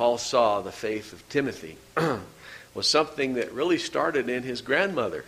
Paul 0.00 0.16
saw 0.16 0.62
the 0.62 0.72
faith 0.72 1.12
of 1.12 1.28
Timothy 1.28 1.76
was 2.74 2.88
something 2.88 3.34
that 3.34 3.52
really 3.52 3.76
started 3.76 4.30
in 4.30 4.44
his 4.44 4.62
grandmother. 4.62 5.26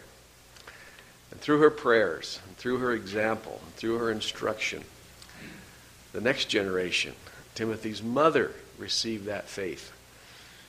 And 1.30 1.38
through 1.38 1.58
her 1.58 1.68
prayers, 1.68 2.40
and 2.46 2.56
through 2.56 2.78
her 2.78 2.92
example, 2.92 3.60
and 3.62 3.74
through 3.74 3.98
her 3.98 4.10
instruction, 4.10 4.82
the 6.14 6.22
next 6.22 6.46
generation, 6.46 7.12
Timothy's 7.54 8.02
mother, 8.02 8.52
received 8.78 9.26
that 9.26 9.46
faith. 9.46 9.92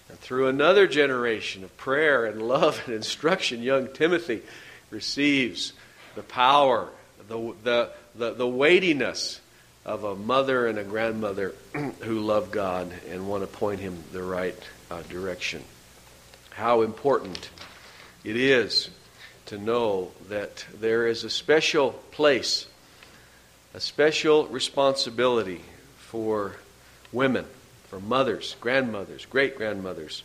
And 0.10 0.20
through 0.20 0.50
another 0.50 0.86
generation 0.86 1.64
of 1.64 1.78
prayer 1.78 2.26
and 2.26 2.42
love 2.42 2.82
and 2.86 2.96
instruction, 2.96 3.64
young 3.64 3.88
Timothy 3.88 4.42
receives 4.90 5.72
the 6.16 6.24
power, 6.24 6.90
the, 7.30 7.54
the, 7.64 7.90
the, 8.16 8.34
the 8.34 8.48
weightiness 8.48 9.40
of 9.86 10.04
a 10.04 10.16
mother 10.16 10.68
and 10.68 10.80
a 10.80 10.84
grandmother 10.84 11.54
who 12.02 12.20
love 12.20 12.52
God 12.52 12.92
and 13.10 13.28
want 13.28 13.44
to 13.44 13.48
point 13.48 13.80
him 13.82 14.04
the 14.12 14.24
right 14.24 14.58
uh, 14.90 15.02
direction. 15.04 15.64
How 16.52 16.84
important 16.84 17.50
it 18.24 18.38
is 18.38 18.90
to 19.48 19.58
know 19.58 20.12
that 20.30 20.66
there 20.80 21.08
is 21.08 21.24
a 21.24 21.30
special 21.30 21.92
place, 22.12 22.68
a 23.74 23.80
special 23.80 24.48
responsibility 24.48 25.62
for 25.98 26.56
women, 27.12 27.46
for 27.90 28.00
mothers, 28.00 28.56
grandmothers, 28.62 29.26
great 29.26 29.58
grandmothers 29.58 30.24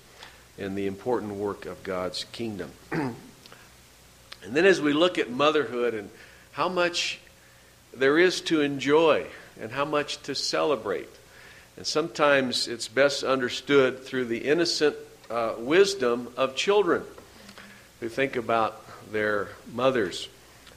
in 0.57 0.77
the 0.77 0.87
important 0.87 1.35
work 1.35 1.67
of 1.67 1.83
God's 1.83 2.25
kingdom. 2.31 2.71
and 2.93 3.17
then 4.45 4.65
as 4.65 4.81
we 4.81 4.93
look 4.93 5.19
at 5.19 5.31
motherhood 5.31 5.95
and 5.95 6.11
how 6.53 6.69
much 6.69 7.19
there 7.93 8.19
is 8.19 8.41
to 8.43 8.61
enjoy 8.61 9.27
and 9.61 9.71
how 9.73 9.85
much 9.85 10.23
to 10.23 10.35
celebrate. 10.35 11.09
And 11.77 11.87
sometimes 11.87 12.69
it's 12.69 12.89
best 12.89 13.23
understood 13.23 14.05
through 14.05 14.27
the 14.27 14.39
innocent 14.39 14.97
uh, 15.31 15.55
wisdom 15.59 16.29
of 16.37 16.57
children 16.57 17.03
who 18.01 18.09
think 18.09 18.37
about 18.37 18.83
their 19.13 19.49
mothers 19.73 20.29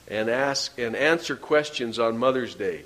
and 0.08 0.28
ask 0.28 0.78
and 0.78 0.94
answer 0.94 1.36
questions 1.36 1.98
on 1.98 2.18
Mother's 2.18 2.54
Day. 2.54 2.82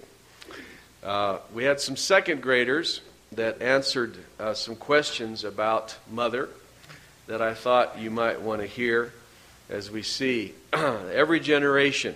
Uh, 1.02 1.38
we 1.54 1.64
had 1.64 1.80
some 1.80 1.96
second 1.96 2.42
graders 2.42 3.00
that 3.32 3.60
answered 3.62 4.16
uh, 4.38 4.54
some 4.54 4.76
questions 4.76 5.44
about 5.44 5.96
mother 6.10 6.48
that 7.26 7.42
I 7.42 7.54
thought 7.54 7.98
you 7.98 8.10
might 8.10 8.40
want 8.40 8.60
to 8.60 8.66
hear 8.66 9.12
as 9.68 9.90
we 9.90 10.02
see 10.02 10.54
every 10.72 11.40
generation 11.40 12.14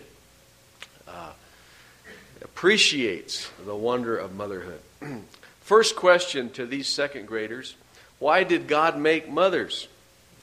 appreciates 2.53 3.48
the 3.65 3.75
wonder 3.75 4.17
of 4.17 4.34
motherhood. 4.34 4.81
First 5.61 5.97
question 5.97 6.51
to 6.51 6.67
these 6.67 6.89
second 6.89 7.27
graders 7.27 7.77
Why 8.19 8.45
did 8.45 8.67
God 8.67 8.98
make 8.98 9.31
mothers? 9.31 9.89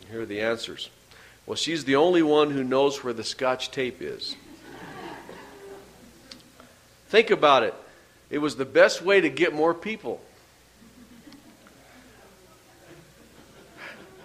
Here 0.09 0.21
are 0.21 0.25
the 0.25 0.41
answers. 0.41 0.89
Well, 1.45 1.55
she's 1.55 1.85
the 1.85 1.97
only 1.97 2.23
one 2.23 2.51
who 2.51 2.63
knows 2.63 3.03
where 3.03 3.13
the 3.13 3.23
scotch 3.23 3.71
tape 3.71 4.01
is. 4.01 4.35
Think 7.09 7.29
about 7.29 7.63
it. 7.63 7.73
It 8.29 8.39
was 8.39 8.55
the 8.55 8.65
best 8.65 9.01
way 9.01 9.21
to 9.21 9.29
get 9.29 9.53
more 9.53 9.73
people. 9.73 10.21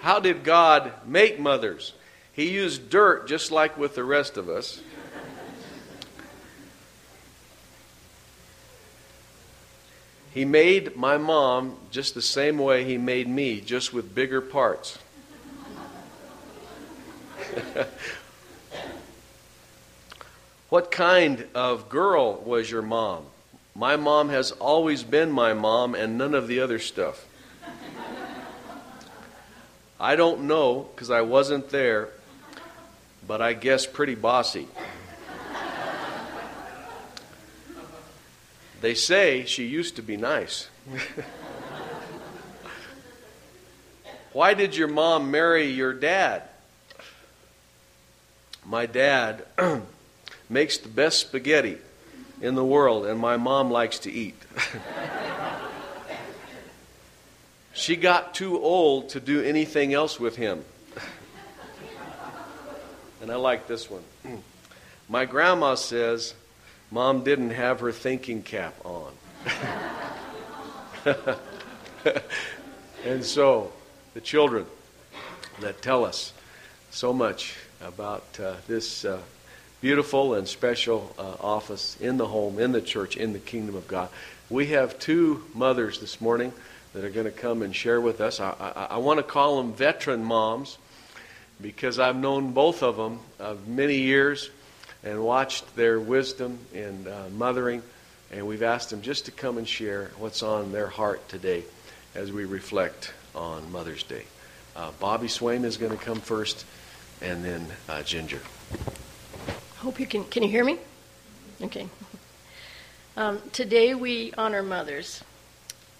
How 0.00 0.18
did 0.18 0.44
God 0.44 0.92
make 1.06 1.38
mothers? 1.38 1.92
He 2.32 2.50
used 2.50 2.90
dirt 2.90 3.28
just 3.28 3.50
like 3.50 3.76
with 3.76 3.94
the 3.94 4.04
rest 4.04 4.36
of 4.36 4.48
us. 4.48 4.80
He 10.32 10.44
made 10.46 10.96
my 10.96 11.18
mom 11.18 11.76
just 11.90 12.14
the 12.14 12.22
same 12.22 12.56
way 12.58 12.84
he 12.84 12.96
made 12.96 13.28
me, 13.28 13.60
just 13.60 13.92
with 13.92 14.14
bigger 14.14 14.40
parts. 14.40 14.98
what 20.70 20.90
kind 20.90 21.46
of 21.54 21.90
girl 21.90 22.36
was 22.36 22.70
your 22.70 22.80
mom? 22.80 23.26
My 23.74 23.96
mom 23.96 24.30
has 24.30 24.52
always 24.52 25.02
been 25.02 25.30
my 25.30 25.52
mom 25.52 25.94
and 25.94 26.16
none 26.16 26.34
of 26.34 26.48
the 26.48 26.60
other 26.60 26.78
stuff. 26.78 27.26
I 30.00 30.16
don't 30.16 30.44
know 30.44 30.88
because 30.94 31.10
I 31.10 31.20
wasn't 31.20 31.68
there, 31.68 32.08
but 33.26 33.42
I 33.42 33.52
guess 33.52 33.86
pretty 33.86 34.14
bossy. 34.14 34.66
They 38.82 38.94
say 38.94 39.44
she 39.44 39.64
used 39.64 39.96
to 39.96 40.02
be 40.02 40.16
nice. 40.16 40.68
Why 44.32 44.54
did 44.54 44.76
your 44.76 44.88
mom 44.88 45.30
marry 45.30 45.66
your 45.66 45.92
dad? 45.92 46.42
My 48.66 48.86
dad 48.86 49.44
makes 50.50 50.78
the 50.78 50.88
best 50.88 51.20
spaghetti 51.20 51.78
in 52.40 52.56
the 52.56 52.64
world, 52.64 53.06
and 53.06 53.20
my 53.20 53.36
mom 53.36 53.70
likes 53.70 54.00
to 54.00 54.10
eat. 54.10 54.34
she 57.72 57.94
got 57.94 58.34
too 58.34 58.60
old 58.60 59.10
to 59.10 59.20
do 59.20 59.42
anything 59.42 59.94
else 59.94 60.18
with 60.18 60.34
him. 60.34 60.64
and 63.22 63.30
I 63.30 63.36
like 63.36 63.68
this 63.68 63.88
one. 63.88 64.02
My 65.08 65.24
grandma 65.24 65.76
says 65.76 66.34
Mom 66.92 67.24
didn't 67.24 67.50
have 67.52 67.80
her 67.80 67.90
thinking 67.90 68.42
cap 68.42 68.74
on. 68.84 69.12
and 73.06 73.24
so, 73.24 73.72
the 74.12 74.20
children 74.20 74.66
that 75.60 75.80
tell 75.80 76.04
us 76.04 76.34
so 76.90 77.14
much 77.14 77.56
about 77.80 78.26
uh, 78.38 78.56
this 78.68 79.06
uh, 79.06 79.22
beautiful 79.80 80.34
and 80.34 80.46
special 80.46 81.14
uh, 81.18 81.36
office 81.40 81.96
in 81.98 82.18
the 82.18 82.26
home, 82.26 82.58
in 82.58 82.72
the 82.72 82.82
church, 82.82 83.16
in 83.16 83.32
the 83.32 83.38
kingdom 83.38 83.74
of 83.74 83.88
God. 83.88 84.10
We 84.50 84.66
have 84.66 84.98
two 84.98 85.44
mothers 85.54 85.98
this 85.98 86.20
morning 86.20 86.52
that 86.92 87.04
are 87.04 87.10
going 87.10 87.24
to 87.24 87.32
come 87.32 87.62
and 87.62 87.74
share 87.74 88.02
with 88.02 88.20
us. 88.20 88.38
I, 88.38 88.54
I, 88.60 88.86
I 88.90 88.98
want 88.98 89.16
to 89.16 89.22
call 89.22 89.56
them 89.56 89.72
veteran 89.72 90.22
moms 90.22 90.76
because 91.58 91.98
I've 91.98 92.16
known 92.16 92.52
both 92.52 92.82
of 92.82 92.98
them 92.98 93.20
many 93.66 93.96
years 93.96 94.50
and 95.04 95.22
watched 95.22 95.76
their 95.76 95.98
wisdom 95.98 96.58
in 96.72 97.06
uh, 97.06 97.28
mothering. 97.36 97.82
And 98.30 98.46
we've 98.46 98.62
asked 98.62 98.90
them 98.90 99.02
just 99.02 99.26
to 99.26 99.30
come 99.30 99.58
and 99.58 99.68
share 99.68 100.10
what's 100.18 100.42
on 100.42 100.72
their 100.72 100.86
heart 100.86 101.28
today 101.28 101.64
as 102.14 102.32
we 102.32 102.44
reflect 102.44 103.12
on 103.34 103.70
Mother's 103.72 104.02
Day. 104.02 104.24
Uh, 104.74 104.90
Bobby 105.00 105.28
Swain 105.28 105.64
is 105.64 105.76
going 105.76 105.92
to 105.92 106.02
come 106.02 106.20
first, 106.20 106.64
and 107.20 107.44
then 107.44 107.66
uh, 107.88 108.02
Ginger. 108.02 108.40
Hope 109.78 110.00
you 110.00 110.06
can. 110.06 110.24
Can 110.24 110.42
you 110.42 110.48
hear 110.48 110.64
me? 110.64 110.78
Okay. 111.60 111.88
Um, 113.16 113.40
today 113.52 113.94
we 113.94 114.32
honor 114.38 114.62
mothers. 114.62 115.22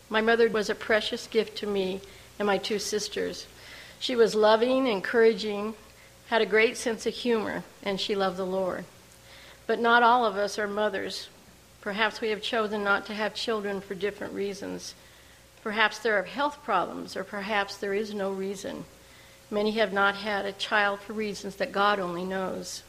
My 0.09 0.23
mother 0.23 0.49
was 0.49 0.71
a 0.71 0.75
precious 0.75 1.27
gift 1.27 1.59
to 1.59 1.67
me 1.67 2.01
and 2.39 2.47
my 2.47 2.59
two 2.59 2.79
sisters. 2.79 3.47
She 4.01 4.17
was 4.17 4.35
loving, 4.35 4.87
encouraging, 4.87 5.75
had 6.29 6.43
a 6.43 6.47
great 6.47 6.77
sense 6.77 7.07
of 7.07 7.15
humor, 7.15 7.65
and 7.83 8.01
she 8.01 8.15
loved 8.15 8.37
the 8.37 8.47
Lord. 8.47 8.85
But 9.73 9.81
not 9.81 10.03
all 10.03 10.27
of 10.27 10.37
us 10.37 10.59
are 10.59 10.69
mothers. 10.69 11.31
Perhaps 11.81 12.21
we 12.21 12.29
have 12.29 12.43
chosen 12.43 12.85
not 12.85 13.07
to 13.07 13.15
have 13.15 13.33
children 13.33 13.81
for 13.81 13.95
different 13.95 14.35
reasons. 14.35 14.95
Perhaps 15.63 16.01
there 16.01 16.19
are 16.19 16.25
health 16.25 16.63
problems, 16.63 17.17
or 17.17 17.25
perhaps 17.25 17.79
there 17.79 17.95
is 17.95 18.13
no 18.13 18.33
reason. 18.33 18.85
Many 19.51 19.71
have 19.71 19.91
not 19.91 20.15
had 20.15 20.45
a 20.45 20.53
child 20.53 21.01
for 21.01 21.15
reasons 21.15 21.57
that 21.57 21.73
God 21.73 21.99
only 21.99 22.23
knows. 22.23 22.83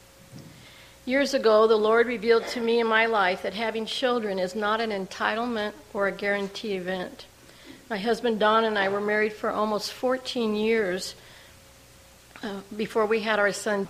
Years 1.06 1.32
ago, 1.32 1.66
the 1.66 1.76
Lord 1.76 2.06
revealed 2.06 2.46
to 2.48 2.60
me 2.60 2.80
in 2.80 2.86
my 2.86 3.06
life 3.06 3.40
that 3.44 3.54
having 3.54 3.86
children 3.86 4.38
is 4.38 4.54
not 4.54 4.82
an 4.82 4.90
entitlement 4.90 5.72
or 5.94 6.06
a 6.06 6.12
guarantee 6.12 6.74
event. 6.74 7.24
My 7.88 7.96
husband 7.96 8.40
Don 8.40 8.62
and 8.62 8.78
I 8.78 8.90
were 8.90 9.00
married 9.00 9.32
for 9.32 9.48
almost 9.48 9.90
14 9.90 10.54
years 10.54 11.14
uh, 12.42 12.60
before 12.76 13.06
we 13.06 13.20
had 13.20 13.38
our 13.38 13.52
son. 13.52 13.88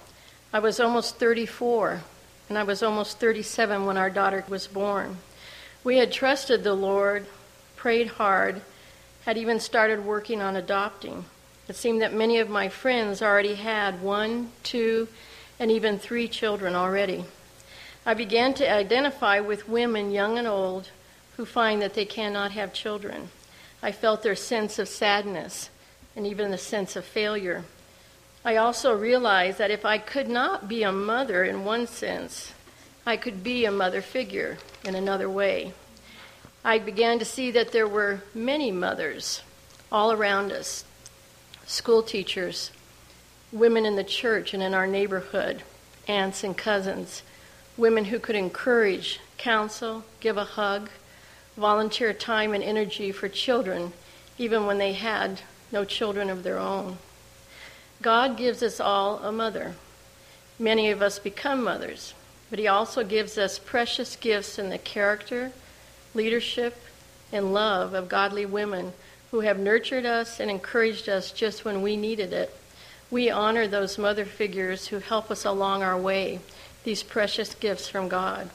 I 0.52 0.60
was 0.60 0.78
almost 0.78 1.16
34, 1.16 2.00
and 2.48 2.58
I 2.58 2.62
was 2.62 2.82
almost 2.82 3.18
37 3.18 3.86
when 3.86 3.96
our 3.96 4.10
daughter 4.10 4.44
was 4.48 4.66
born. 4.66 5.18
We 5.82 5.98
had 5.98 6.12
trusted 6.12 6.64
the 6.64 6.74
Lord, 6.74 7.26
prayed 7.76 8.08
hard, 8.08 8.62
had 9.24 9.38
even 9.38 9.60
started 9.60 10.04
working 10.04 10.40
on 10.40 10.56
adopting. 10.56 11.24
It 11.68 11.76
seemed 11.76 12.02
that 12.02 12.12
many 12.12 12.38
of 12.38 12.50
my 12.50 12.68
friends 12.68 13.22
already 13.22 13.54
had 13.54 14.02
one, 14.02 14.50
two, 14.62 15.08
and 15.58 15.70
even 15.70 15.98
three 15.98 16.28
children 16.28 16.74
already. 16.74 17.24
I 18.04 18.12
began 18.12 18.52
to 18.54 18.70
identify 18.70 19.40
with 19.40 19.68
women, 19.68 20.10
young 20.10 20.36
and 20.36 20.46
old, 20.46 20.90
who 21.36 21.46
find 21.46 21.80
that 21.80 21.94
they 21.94 22.04
cannot 22.04 22.52
have 22.52 22.74
children. 22.74 23.30
I 23.82 23.92
felt 23.92 24.22
their 24.22 24.36
sense 24.36 24.78
of 24.78 24.88
sadness 24.88 25.70
and 26.14 26.26
even 26.26 26.50
the 26.50 26.58
sense 26.58 26.96
of 26.96 27.04
failure. 27.04 27.64
I 28.44 28.56
also 28.56 28.94
realized 28.94 29.56
that 29.58 29.70
if 29.70 29.86
I 29.86 29.96
could 29.96 30.28
not 30.28 30.68
be 30.68 30.82
a 30.82 30.92
mother 30.92 31.44
in 31.44 31.64
one 31.64 31.86
sense, 31.86 32.52
I 33.06 33.16
could 33.16 33.42
be 33.42 33.64
a 33.64 33.70
mother 33.70 34.02
figure 34.02 34.58
in 34.84 34.94
another 34.94 35.30
way. 35.30 35.72
I 36.62 36.78
began 36.78 37.18
to 37.18 37.24
see 37.24 37.50
that 37.52 37.72
there 37.72 37.88
were 37.88 38.22
many 38.34 38.70
mothers, 38.70 39.42
all 39.90 40.12
around 40.12 40.52
us 40.52 40.84
school 41.66 42.02
teachers, 42.02 42.70
women 43.50 43.86
in 43.86 43.96
the 43.96 44.04
church 44.04 44.52
and 44.52 44.62
in 44.62 44.74
our 44.74 44.86
neighborhood, 44.86 45.62
aunts 46.06 46.44
and 46.44 46.56
cousins, 46.56 47.22
women 47.78 48.06
who 48.06 48.18
could 48.18 48.36
encourage, 48.36 49.20
counsel, 49.38 50.04
give 50.20 50.36
a 50.36 50.44
hug, 50.44 50.90
volunteer 51.56 52.12
time 52.12 52.52
and 52.52 52.62
energy 52.62 53.10
for 53.12 53.28
children, 53.28 53.92
even 54.36 54.66
when 54.66 54.76
they 54.76 54.92
had 54.92 55.40
no 55.72 55.84
children 55.84 56.28
of 56.28 56.42
their 56.42 56.58
own. 56.58 56.98
God 58.02 58.36
gives 58.36 58.62
us 58.62 58.80
all 58.80 59.18
a 59.18 59.32
mother. 59.32 59.74
Many 60.58 60.90
of 60.90 61.02
us 61.02 61.18
become 61.18 61.64
mothers, 61.64 62.14
but 62.50 62.58
He 62.58 62.68
also 62.68 63.04
gives 63.04 63.38
us 63.38 63.58
precious 63.58 64.16
gifts 64.16 64.58
in 64.58 64.70
the 64.70 64.78
character, 64.78 65.52
leadership, 66.14 66.76
and 67.32 67.52
love 67.52 67.94
of 67.94 68.08
godly 68.08 68.46
women 68.46 68.92
who 69.30 69.40
have 69.40 69.58
nurtured 69.58 70.06
us 70.06 70.38
and 70.38 70.50
encouraged 70.50 71.08
us 71.08 71.32
just 71.32 71.64
when 71.64 71.82
we 71.82 71.96
needed 71.96 72.32
it. 72.32 72.54
We 73.10 73.30
honor 73.30 73.66
those 73.66 73.98
mother 73.98 74.24
figures 74.24 74.88
who 74.88 74.98
help 74.98 75.30
us 75.30 75.44
along 75.44 75.82
our 75.82 75.98
way, 75.98 76.40
these 76.84 77.02
precious 77.02 77.54
gifts 77.54 77.88
from 77.88 78.08
God. 78.08 78.50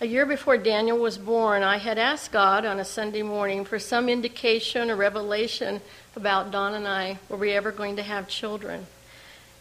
A 0.00 0.06
year 0.06 0.26
before 0.26 0.56
Daniel 0.58 0.96
was 0.96 1.18
born, 1.18 1.64
I 1.64 1.78
had 1.78 1.98
asked 1.98 2.30
God 2.30 2.64
on 2.64 2.78
a 2.78 2.84
Sunday 2.84 3.22
morning 3.22 3.64
for 3.64 3.80
some 3.80 4.08
indication 4.08 4.92
or 4.92 4.94
revelation 4.96 5.80
about 6.14 6.52
Don 6.52 6.74
and 6.74 6.86
I. 6.86 7.18
Were 7.28 7.36
we 7.36 7.50
ever 7.50 7.72
going 7.72 7.96
to 7.96 8.04
have 8.04 8.28
children? 8.28 8.86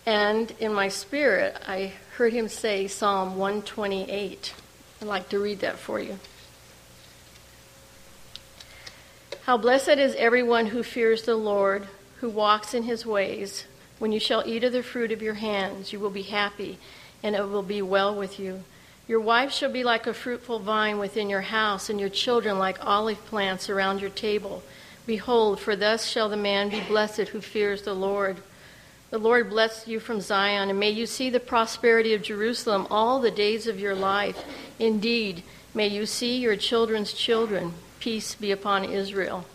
And 0.05 0.53
in 0.59 0.75
my 0.75 0.89
spirit, 0.89 1.57
I 1.67 1.93
heard 2.17 2.33
him 2.33 2.49
say 2.49 2.87
Psalm 2.87 3.35
128. 3.37 4.53
I'd 5.01 5.07
like 5.07 5.27
to 5.29 5.39
read 5.39 5.61
that 5.61 5.79
for 5.79 5.99
you. 5.99 6.19
How 9.45 9.57
blessed 9.57 9.89
is 9.97 10.13
everyone 10.19 10.67
who 10.67 10.83
fears 10.83 11.23
the 11.23 11.35
Lord, 11.35 11.87
who 12.17 12.29
walks 12.29 12.75
in 12.75 12.83
his 12.83 13.07
ways. 13.07 13.65
When 13.97 14.11
you 14.11 14.19
shall 14.19 14.43
eat 14.45 14.63
of 14.63 14.71
the 14.71 14.83
fruit 14.83 15.11
of 15.11 15.23
your 15.23 15.33
hands, 15.33 15.91
you 15.91 15.99
will 15.99 16.11
be 16.11 16.21
happy, 16.21 16.77
and 17.23 17.35
it 17.35 17.49
will 17.49 17.63
be 17.63 17.81
well 17.81 18.13
with 18.13 18.39
you. 18.39 18.63
Your 19.07 19.19
wife 19.21 19.53
shall 19.53 19.71
be 19.71 19.85
like 19.85 20.05
a 20.05 20.13
fruitful 20.13 20.59
vine 20.59 20.99
within 20.99 21.29
your 21.29 21.41
house, 21.41 21.89
and 21.89 21.99
your 21.99 22.09
children 22.09 22.59
like 22.59 22.85
olive 22.85 23.23
plants 23.25 23.69
around 23.69 24.01
your 24.01 24.09
table. 24.09 24.63
Behold, 25.05 25.61
for 25.61 25.77
thus 25.77 26.05
shall 26.05 26.27
the 26.27 26.35
man 26.35 26.69
be 26.69 26.81
blessed 26.81 27.29
who 27.29 27.39
fears 27.39 27.83
the 27.83 27.93
Lord. 27.93 28.37
The 29.09 29.17
Lord 29.17 29.49
bless 29.49 29.87
you 29.87 30.01
from 30.01 30.19
Zion, 30.19 30.69
and 30.69 30.77
may 30.77 30.89
you 30.89 31.05
see 31.05 31.29
the 31.29 31.39
prosperity 31.39 32.13
of 32.13 32.21
Jerusalem 32.21 32.85
all 32.91 33.21
the 33.21 33.31
days 33.31 33.65
of 33.65 33.79
your 33.79 33.95
life. 33.95 34.43
Indeed, 34.77 35.43
may 35.73 35.87
you 35.87 36.05
see 36.05 36.37
your 36.37 36.57
children's 36.57 37.13
children. 37.13 37.73
Peace 38.01 38.35
be 38.35 38.51
upon 38.51 38.83
Israel. 38.83 39.45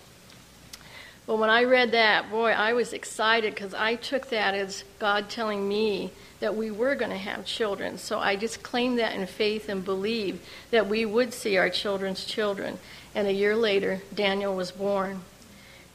Well, 1.26 1.36
when 1.36 1.50
I 1.50 1.64
read 1.64 1.92
that, 1.92 2.30
boy, 2.30 2.52
I 2.52 2.72
was 2.72 2.94
excited 2.94 3.54
because 3.54 3.74
I 3.74 3.96
took 3.96 4.30
that 4.30 4.54
as 4.54 4.84
God 4.98 5.28
telling 5.28 5.68
me 5.68 6.10
that 6.42 6.56
we 6.56 6.72
were 6.72 6.96
going 6.96 7.12
to 7.12 7.16
have 7.16 7.46
children. 7.46 7.96
So 7.96 8.18
I 8.18 8.34
just 8.34 8.64
claimed 8.64 8.98
that 8.98 9.14
in 9.14 9.24
faith 9.28 9.68
and 9.68 9.84
believed 9.84 10.44
that 10.72 10.88
we 10.88 11.06
would 11.06 11.32
see 11.32 11.56
our 11.56 11.70
children's 11.70 12.24
children. 12.24 12.80
And 13.14 13.28
a 13.28 13.32
year 13.32 13.54
later, 13.54 14.02
Daniel 14.12 14.56
was 14.56 14.72
born. 14.72 15.20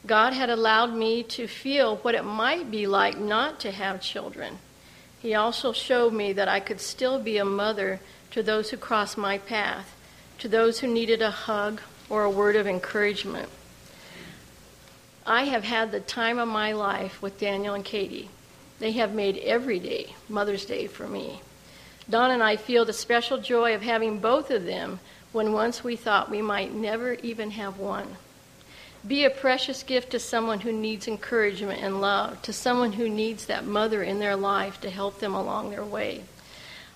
God 0.06 0.32
had 0.32 0.48
allowed 0.48 0.94
me 0.94 1.22
to 1.24 1.46
feel 1.46 1.96
what 1.96 2.14
it 2.14 2.24
might 2.24 2.70
be 2.70 2.86
like 2.86 3.18
not 3.18 3.60
to 3.60 3.70
have 3.70 4.00
children. 4.00 4.56
He 5.20 5.34
also 5.34 5.74
showed 5.74 6.14
me 6.14 6.32
that 6.32 6.48
I 6.48 6.60
could 6.60 6.80
still 6.80 7.18
be 7.18 7.36
a 7.36 7.44
mother 7.44 8.00
to 8.30 8.42
those 8.42 8.70
who 8.70 8.78
crossed 8.78 9.18
my 9.18 9.36
path, 9.36 9.94
to 10.38 10.48
those 10.48 10.78
who 10.78 10.86
needed 10.86 11.20
a 11.20 11.30
hug 11.30 11.82
or 12.08 12.24
a 12.24 12.30
word 12.30 12.56
of 12.56 12.66
encouragement. 12.66 13.50
I 15.26 15.44
have 15.44 15.64
had 15.64 15.92
the 15.92 16.00
time 16.00 16.38
of 16.38 16.48
my 16.48 16.72
life 16.72 17.20
with 17.20 17.38
Daniel 17.38 17.74
and 17.74 17.84
Katie. 17.84 18.30
They 18.78 18.92
have 18.92 19.12
made 19.12 19.38
every 19.38 19.78
day 19.78 20.14
Mother's 20.28 20.64
Day 20.64 20.86
for 20.86 21.06
me. 21.06 21.42
Don 22.08 22.30
and 22.30 22.42
I 22.42 22.56
feel 22.56 22.84
the 22.84 22.92
special 22.92 23.38
joy 23.38 23.74
of 23.74 23.82
having 23.82 24.18
both 24.18 24.50
of 24.50 24.64
them 24.64 25.00
when 25.32 25.52
once 25.52 25.84
we 25.84 25.96
thought 25.96 26.30
we 26.30 26.40
might 26.40 26.72
never 26.72 27.14
even 27.14 27.50
have 27.50 27.78
one. 27.78 28.16
Be 29.06 29.24
a 29.24 29.30
precious 29.30 29.82
gift 29.82 30.10
to 30.10 30.18
someone 30.18 30.60
who 30.60 30.72
needs 30.72 31.06
encouragement 31.06 31.82
and 31.82 32.00
love, 32.00 32.40
to 32.42 32.52
someone 32.52 32.92
who 32.92 33.08
needs 33.08 33.46
that 33.46 33.64
mother 33.64 34.02
in 34.02 34.18
their 34.18 34.36
life 34.36 34.80
to 34.80 34.90
help 34.90 35.20
them 35.20 35.34
along 35.34 35.70
their 35.70 35.84
way. 35.84 36.24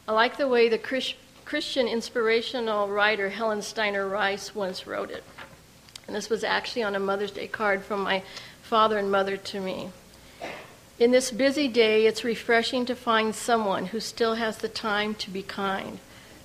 I 0.08 0.12
like 0.12 0.37
the 0.37 0.49
way 0.49 0.69
the 0.69 1.12
Christian 1.44 1.87
inspirational 1.87 2.88
writer 2.88 3.29
Helen 3.29 3.62
Steiner 3.62 4.08
Rice 4.08 4.55
once 4.55 4.87
wrote 4.87 5.11
it. 5.11 5.23
And 6.06 6.17
this 6.17 6.29
was 6.29 6.43
actually 6.43 6.82
on 6.82 6.96
a 6.96 7.00
Mother's 7.00 7.31
Day 7.31 7.46
card 7.46 7.82
from 7.82 8.00
my 8.00 8.23
father 8.62 8.99
and 8.99 9.11
mother 9.12 9.37
to 9.37 9.61
me. 9.61 9.90
In 10.99 11.11
this 11.11 11.31
busy 11.31 11.69
day, 11.69 12.06
it's 12.06 12.23
refreshing 12.23 12.85
to 12.87 12.94
find 12.94 13.35
someone 13.35 13.87
who 13.87 14.00
still 14.00 14.35
has 14.35 14.59
the 14.59 14.69
time 14.69 15.15
to 15.17 15.31
be 15.31 15.43
kind, 15.43 15.99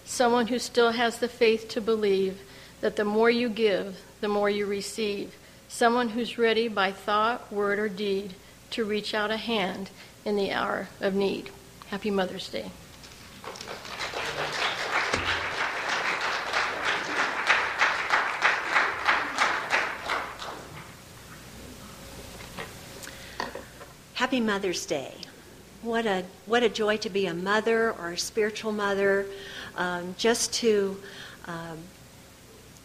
someone 0.06 0.48
who 0.48 0.58
still 0.58 0.92
has 0.92 1.20
the 1.20 1.28
faith 1.28 1.68
to 1.70 1.82
believe 1.82 2.40
that 2.80 2.96
the 2.96 3.04
more 3.04 3.30
you 3.30 3.50
give, 3.50 4.02
the 4.22 4.28
more 4.28 4.50
you 4.50 4.66
receive, 4.66 5.36
someone 5.68 6.10
who's 6.10 6.38
ready 6.38 6.68
by 6.68 6.92
thought, 6.92 7.52
word, 7.52 7.78
or 7.78 7.90
deed 7.90 8.36
to 8.72 8.86
reach 8.86 9.14
out 9.14 9.32
a 9.32 9.38
hand 9.38 9.90
in 10.24 10.38
the 10.38 10.52
hour 10.52 10.88
of 11.02 11.14
need. 11.14 11.50
Happy 11.88 12.10
Mother's 12.10 12.50
Day. 12.50 12.72
Happy 24.28 24.42
Mother's 24.42 24.86
Day. 24.86 25.14
What 25.84 26.06
a, 26.06 26.26
what 26.48 26.62
a 26.62 26.68
joy 26.68 26.98
to 26.98 27.10
be 27.10 27.28
a 27.28 27.34
mother 27.34 27.94
or 27.94 28.10
a 28.12 28.18
spiritual 28.18 28.74
mother, 28.74 29.26
um, 29.78 30.16
just 30.18 30.52
to 30.56 31.02
um, 31.46 31.78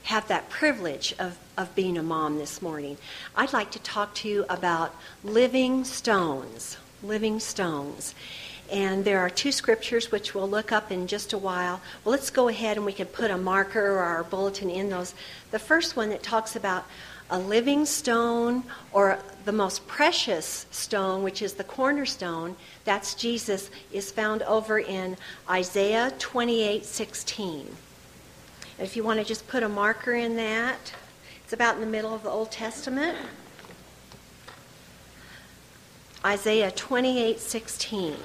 have 0.05 0.29
that 0.29 0.49
privilege 0.51 1.13
of, 1.19 1.37
of 1.59 1.75
being 1.75 1.99
a 1.99 2.03
mom 2.05 2.39
this 2.39 2.63
morning. 2.63 2.97
I'd 3.35 3.53
like 3.53 3.73
to 3.73 3.81
talk 3.81 4.15
to 4.15 4.29
you 4.29 4.45
about 4.49 4.95
living 5.25 5.83
stones. 5.83 6.77
Living 7.03 7.41
stones. 7.41 8.15
And 8.71 9.05
there 9.05 9.19
are 9.19 9.29
two 9.29 9.51
scriptures 9.51 10.13
which 10.13 10.37
we'll 10.37 10.49
look 10.49 10.71
up 10.71 10.93
in 10.93 11.09
just 11.09 11.33
a 11.33 11.39
while. 11.39 11.81
Well, 12.05 12.13
let's 12.13 12.31
go 12.31 12.47
ahead 12.47 12.77
and 12.77 12.87
we 12.87 12.93
can 12.93 13.09
put 13.09 13.33
a 13.33 13.37
marker 13.37 13.85
or 13.85 13.99
our 13.99 14.23
bulletin 14.23 14.71
in 14.71 14.91
those. 14.91 15.13
The 15.51 15.59
first 15.59 15.97
one 15.97 16.11
that 16.11 16.23
talks 16.23 16.55
about 16.55 16.87
a 17.33 17.39
living 17.39 17.87
stone 17.87 18.63
or 18.93 19.19
the 19.47 19.53
most 19.53 19.87
precious 19.87 20.67
stone, 20.71 21.23
which 21.23 21.41
is 21.41 21.55
the 21.55 21.65
cornerstone, 21.65 22.55
that's 22.85 23.15
Jesus, 23.15 23.71
is 23.91 24.13
found 24.13 24.43
over 24.43 24.79
in 24.79 25.17
Isaiah 25.49 26.13
28 26.19 26.85
16. 26.85 27.67
If 28.79 28.97
you 28.97 29.03
want 29.03 29.19
to 29.19 29.25
just 29.25 29.49
put 29.49 29.63
a 29.63 29.69
marker 29.69 30.13
in 30.13 30.37
that, 30.37 30.93
it's 31.43 31.55
about 31.55 31.77
in 31.77 31.81
the 31.81 31.87
middle 31.87 32.15
of 32.15 32.23
the 32.23 32.29
Old 32.29 32.51
Testament. 32.51 33.17
Isaiah 36.23 36.71
28 36.71 37.41
16. 37.41 38.17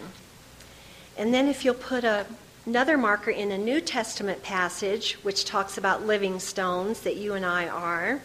And 1.18 1.34
then 1.34 1.48
if 1.48 1.64
you'll 1.64 1.76
put 1.76 2.04
a, 2.04 2.26
another 2.66 2.98
marker 2.98 3.32
in 3.32 3.52
a 3.52 3.58
New 3.58 3.80
Testament 3.80 4.44
passage, 4.44 5.14
which 5.24 5.46
talks 5.46 5.78
about 5.78 6.06
living 6.06 6.42
stones 6.42 7.00
that 7.02 7.16
you 7.16 7.34
and 7.34 7.46
I 7.46 7.70
are, 7.70 8.22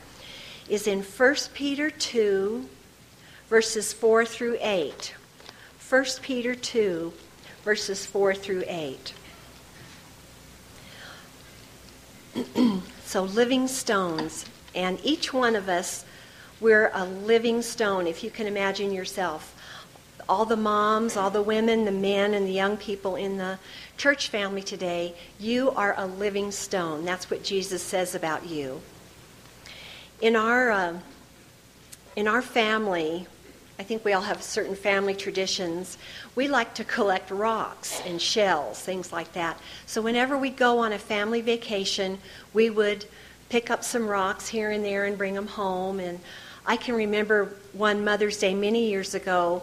is 0.68 0.86
in 0.86 1.02
1 1.02 1.34
Peter 1.54 1.90
2, 1.90 2.68
verses 3.48 3.92
4 3.92 4.24
through 4.24 4.56
8. 4.60 5.14
1 5.88 6.04
Peter 6.22 6.54
2, 6.54 7.12
verses 7.64 8.06
4 8.06 8.34
through 8.34 8.64
8. 8.66 9.14
so, 13.04 13.22
living 13.24 13.68
stones. 13.68 14.46
And 14.74 14.98
each 15.04 15.34
one 15.34 15.54
of 15.54 15.68
us, 15.68 16.04
we're 16.60 16.90
a 16.94 17.04
living 17.04 17.60
stone, 17.60 18.06
if 18.06 18.24
you 18.24 18.30
can 18.30 18.46
imagine 18.46 18.92
yourself. 18.92 19.54
All 20.28 20.46
the 20.46 20.56
moms, 20.56 21.16
all 21.16 21.30
the 21.30 21.42
women, 21.42 21.84
the 21.84 21.90
men, 21.92 22.32
and 22.32 22.46
the 22.46 22.52
young 22.52 22.76
people 22.76 23.16
in 23.16 23.36
the 23.36 23.58
church 23.98 24.28
family 24.28 24.62
today, 24.62 25.14
you 25.38 25.72
are 25.72 25.94
a 25.98 26.06
living 26.06 26.52
stone. 26.52 27.04
That's 27.04 27.30
what 27.30 27.42
Jesus 27.42 27.82
says 27.82 28.14
about 28.14 28.46
you 28.46 28.80
in 30.22 30.36
our 30.36 30.70
uh, 30.70 30.98
in 32.14 32.28
our 32.28 32.40
family, 32.40 33.26
I 33.78 33.82
think 33.82 34.04
we 34.04 34.12
all 34.12 34.22
have 34.22 34.42
certain 34.42 34.76
family 34.76 35.14
traditions. 35.14 35.98
We 36.36 36.46
like 36.46 36.74
to 36.74 36.84
collect 36.84 37.30
rocks 37.30 38.00
and 38.06 38.22
shells, 38.22 38.80
things 38.80 39.12
like 39.12 39.32
that. 39.32 39.58
So 39.86 40.00
whenever 40.00 40.38
we 40.38 40.50
go 40.50 40.78
on 40.78 40.92
a 40.92 40.98
family 40.98 41.40
vacation, 41.40 42.18
we 42.52 42.70
would 42.70 43.04
pick 43.48 43.70
up 43.70 43.82
some 43.82 44.06
rocks 44.06 44.46
here 44.46 44.70
and 44.70 44.84
there 44.84 45.06
and 45.06 45.18
bring 45.18 45.34
them 45.34 45.48
home. 45.48 45.98
And 45.98 46.20
I 46.64 46.76
can 46.76 46.94
remember 46.94 47.56
one 47.72 48.04
Mother's 48.04 48.38
Day 48.38 48.54
many 48.54 48.88
years 48.88 49.14
ago 49.14 49.62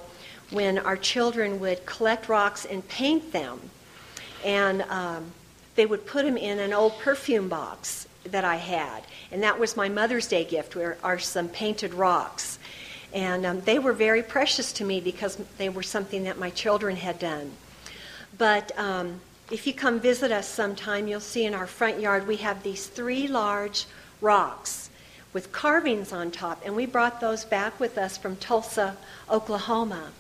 when 0.50 0.78
our 0.80 0.98
children 0.98 1.60
would 1.62 1.86
collect 1.86 2.28
rocks 2.28 2.66
and 2.66 2.86
paint 2.89 3.32
them. 3.32 3.62
And 4.44 4.82
um, 4.84 5.32
they 5.75 5.86
would 5.86 6.06
put 6.06 6.25
them 6.25 6.36
in 6.36 6.60
an 6.60 6.74
old 6.74 6.98
perfume 7.00 7.48
box 7.48 8.09
that 8.23 8.43
I 8.43 8.57
had. 8.57 9.03
And 9.31 9.43
that 9.43 9.59
was 9.59 9.77
my 9.77 9.89
Mother's 9.89 10.27
Day 10.27 10.43
gift, 10.43 10.75
were, 10.75 10.97
are 11.03 11.19
some 11.19 11.49
painted 11.49 11.93
rocks. 11.93 12.59
And 13.13 13.45
um, 13.45 13.61
they 13.61 13.79
were 13.79 13.93
very 13.93 14.21
precious 14.21 14.71
to 14.73 14.83
me 14.83 15.01
because 15.01 15.38
they 15.57 15.69
were 15.69 15.83
something 15.83 16.23
that 16.23 16.38
my 16.38 16.49
children 16.49 16.95
had 16.95 17.19
done. 17.19 17.51
But 18.38 18.77
um, 18.77 19.21
if 19.51 19.65
you 19.65 19.73
come 19.73 19.99
visit 19.99 20.31
us 20.31 20.47
sometime, 20.47 21.07
you'll 21.07 21.19
see 21.19 21.45
in 21.45 21.53
our 21.53 21.67
front 21.67 21.99
yard 21.99 22.27
we 22.27 22.38
have 22.38 22.61
these 22.61 22.88
three 22.88 23.27
large 23.27 23.85
rocks 24.21 24.89
with 25.33 25.51
carvings 25.51 26.11
on 26.11 26.31
top. 26.31 26.61
And 26.65 26.75
we 26.75 26.85
brought 26.85 27.19
those 27.19 27.45
back 27.45 27.79
with 27.79 27.97
us 27.97 28.17
from 28.17 28.35
Tulsa, 28.35 28.97
Oklahoma. 29.29 30.11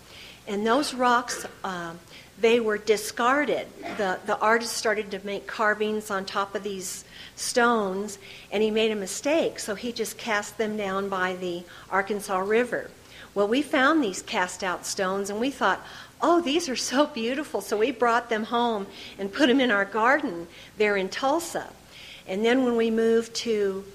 And 0.47 0.65
those 0.65 0.93
rocks, 0.93 1.45
uh, 1.63 1.93
they 2.39 2.59
were 2.59 2.77
discarded. 2.77 3.67
The, 3.97 4.19
the 4.25 4.37
artist 4.39 4.73
started 4.73 5.11
to 5.11 5.25
make 5.25 5.45
carvings 5.45 6.09
on 6.09 6.25
top 6.25 6.55
of 6.55 6.63
these 6.63 7.05
stones, 7.39 8.17
and 8.51 8.61
he 8.61 8.71
made 8.71 8.91
a 8.91 8.95
mistake, 8.95 9.59
so 9.59 9.75
he 9.75 9.91
just 9.91 10.17
cast 10.17 10.57
them 10.57 10.77
down 10.77 11.09
by 11.09 11.35
the 11.35 11.63
Arkansas 11.89 12.39
River. 12.39 12.91
Well, 13.33 13.47
we 13.47 13.61
found 13.61 14.03
these 14.03 14.21
cast 14.21 14.63
out 14.63 14.85
stones, 14.85 15.29
and 15.29 15.39
we 15.39 15.51
thought, 15.51 15.85
oh, 16.21 16.41
these 16.41 16.67
are 16.67 16.75
so 16.75 17.05
beautiful. 17.05 17.61
So 17.61 17.77
we 17.77 17.91
brought 17.91 18.29
them 18.29 18.43
home 18.43 18.87
and 19.17 19.31
put 19.31 19.47
them 19.47 19.61
in 19.61 19.71
our 19.71 19.85
garden 19.85 20.47
there 20.77 20.97
in 20.97 21.09
Tulsa. 21.09 21.71
And 22.27 22.43
then 22.43 22.65
when 22.65 22.75
we 22.75 22.91
moved 22.91 23.33
to 23.35 23.85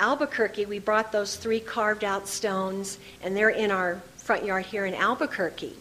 Albuquerque, 0.00 0.66
we 0.66 0.78
brought 0.78 1.12
those 1.12 1.36
three 1.36 1.60
carved 1.60 2.04
out 2.04 2.28
stones, 2.28 2.98
and 3.22 3.36
they're 3.36 3.48
in 3.50 3.70
our 3.70 4.00
front 4.16 4.44
yard 4.44 4.66
here 4.66 4.86
in 4.86 4.94
Albuquerque. 4.94 5.76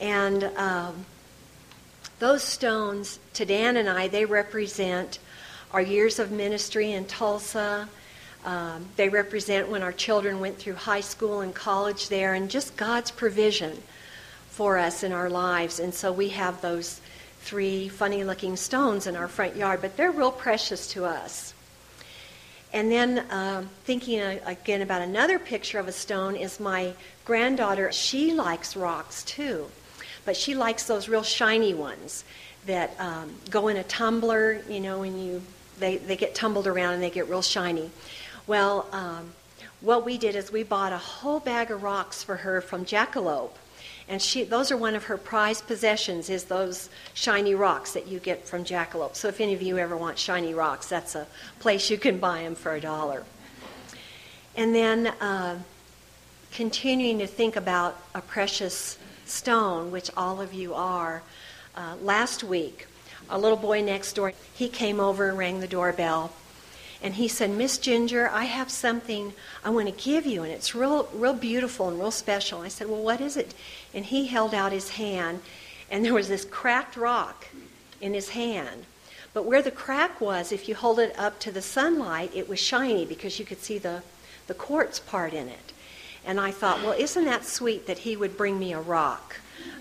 And 0.00 0.44
um, 0.56 1.06
those 2.18 2.42
stones, 2.42 3.18
to 3.34 3.44
Dan 3.44 3.76
and 3.76 3.88
I, 3.88 4.08
they 4.08 4.24
represent 4.24 5.18
our 5.72 5.82
years 5.82 6.18
of 6.18 6.30
ministry 6.30 6.92
in 6.92 7.04
Tulsa. 7.06 7.88
Um, 8.44 8.86
they 8.96 9.08
represent 9.08 9.68
when 9.68 9.82
our 9.82 9.92
children 9.92 10.40
went 10.40 10.58
through 10.58 10.74
high 10.74 11.00
school 11.00 11.40
and 11.40 11.54
college 11.54 12.08
there, 12.08 12.34
and 12.34 12.50
just 12.50 12.76
God's 12.76 13.10
provision 13.10 13.82
for 14.50 14.78
us 14.78 15.02
in 15.02 15.12
our 15.12 15.30
lives. 15.30 15.80
And 15.80 15.94
so 15.94 16.12
we 16.12 16.28
have 16.30 16.60
those 16.60 17.00
three 17.40 17.88
funny 17.88 18.22
looking 18.24 18.56
stones 18.56 19.06
in 19.06 19.16
our 19.16 19.28
front 19.28 19.56
yard, 19.56 19.80
but 19.80 19.96
they're 19.96 20.10
real 20.10 20.32
precious 20.32 20.88
to 20.88 21.04
us. 21.04 21.54
And 22.72 22.90
then 22.90 23.18
uh, 23.18 23.64
thinking 23.84 24.20
uh, 24.20 24.38
again 24.46 24.82
about 24.82 25.02
another 25.02 25.38
picture 25.38 25.78
of 25.78 25.88
a 25.88 25.92
stone 25.92 26.36
is 26.36 26.58
my 26.58 26.94
granddaughter. 27.24 27.92
She 27.92 28.32
likes 28.32 28.76
rocks 28.76 29.22
too, 29.24 29.66
but 30.24 30.36
she 30.36 30.54
likes 30.54 30.84
those 30.84 31.08
real 31.08 31.22
shiny 31.22 31.74
ones 31.74 32.24
that 32.66 32.98
um, 32.98 33.34
go 33.50 33.68
in 33.68 33.76
a 33.76 33.84
tumbler, 33.84 34.62
you 34.68 34.80
know, 34.80 35.02
and 35.02 35.22
you 35.24 35.42
they, 35.78 35.96
they 35.96 36.16
get 36.16 36.34
tumbled 36.34 36.66
around 36.66 36.94
and 36.94 37.02
they 37.02 37.10
get 37.10 37.28
real 37.28 37.42
shiny. 37.42 37.90
Well, 38.46 38.86
um, 38.92 39.32
what 39.80 40.04
we 40.04 40.16
did 40.18 40.36
is 40.36 40.52
we 40.52 40.62
bought 40.62 40.92
a 40.92 40.98
whole 40.98 41.40
bag 41.40 41.70
of 41.70 41.82
rocks 41.82 42.22
for 42.22 42.36
her 42.36 42.60
from 42.60 42.84
Jackalope. 42.84 43.52
And 44.08 44.20
she, 44.20 44.44
those 44.44 44.70
are 44.70 44.76
one 44.76 44.94
of 44.94 45.04
her 45.04 45.16
prized 45.16 45.66
possessions 45.66 46.28
is 46.28 46.44
those 46.44 46.90
shiny 47.14 47.54
rocks 47.54 47.92
that 47.92 48.06
you 48.06 48.18
get 48.18 48.46
from 48.46 48.64
Jackalope. 48.64 49.16
So 49.16 49.28
if 49.28 49.40
any 49.40 49.54
of 49.54 49.62
you 49.62 49.78
ever 49.78 49.96
want 49.96 50.18
shiny 50.18 50.54
rocks, 50.54 50.88
that's 50.88 51.14
a 51.14 51.26
place 51.60 51.88
you 51.90 51.98
can 51.98 52.18
buy 52.18 52.42
them 52.42 52.54
for 52.54 52.74
a 52.74 52.80
dollar. 52.80 53.24
And 54.56 54.74
then 54.74 55.06
uh, 55.06 55.58
continuing 56.52 57.18
to 57.20 57.26
think 57.26 57.56
about 57.56 57.96
a 58.14 58.20
precious 58.20 58.98
stone, 59.24 59.90
which 59.90 60.10
all 60.16 60.40
of 60.40 60.52
you 60.52 60.74
are, 60.74 61.22
uh, 61.74 61.96
last 62.02 62.44
week 62.44 62.86
a 63.32 63.38
little 63.38 63.56
boy 63.56 63.82
next 63.82 64.12
door, 64.12 64.32
he 64.54 64.68
came 64.68 65.00
over 65.00 65.28
and 65.28 65.38
rang 65.38 65.60
the 65.60 65.66
doorbell. 65.66 66.32
And 67.02 67.14
he 67.14 67.26
said, 67.26 67.50
Miss 67.50 67.78
Ginger, 67.78 68.28
I 68.28 68.44
have 68.44 68.70
something 68.70 69.32
I 69.64 69.70
want 69.70 69.88
to 69.88 70.04
give 70.04 70.24
you, 70.24 70.44
and 70.44 70.52
it's 70.52 70.74
real, 70.74 71.08
real 71.14 71.32
beautiful 71.32 71.88
and 71.88 71.98
real 71.98 72.12
special. 72.12 72.60
I 72.60 72.68
said, 72.68 72.88
Well, 72.88 73.02
what 73.02 73.20
is 73.20 73.36
it? 73.36 73.54
And 73.92 74.04
he 74.04 74.26
held 74.26 74.54
out 74.54 74.70
his 74.70 74.90
hand, 74.90 75.40
and 75.90 76.04
there 76.04 76.14
was 76.14 76.28
this 76.28 76.44
cracked 76.44 76.96
rock 76.96 77.48
in 78.00 78.14
his 78.14 78.28
hand. 78.28 78.84
But 79.34 79.46
where 79.46 79.62
the 79.62 79.70
crack 79.70 80.20
was, 80.20 80.52
if 80.52 80.68
you 80.68 80.74
hold 80.74 81.00
it 81.00 81.18
up 81.18 81.40
to 81.40 81.50
the 81.50 81.62
sunlight, 81.62 82.30
it 82.34 82.48
was 82.48 82.60
shiny 82.60 83.06
because 83.06 83.38
you 83.38 83.46
could 83.46 83.60
see 83.60 83.78
the, 83.78 84.02
the 84.46 84.54
quartz 84.54 85.00
part 85.00 85.32
in 85.32 85.48
it. 85.48 85.72
And 86.24 86.38
I 86.38 86.50
thought, 86.50 86.82
well, 86.82 86.92
isn't 86.92 87.24
that 87.24 87.44
sweet 87.44 87.86
that 87.86 87.98
he 87.98 88.14
would 88.14 88.36
bring 88.36 88.58
me 88.58 88.74
a 88.74 88.80
rock? 88.80 89.36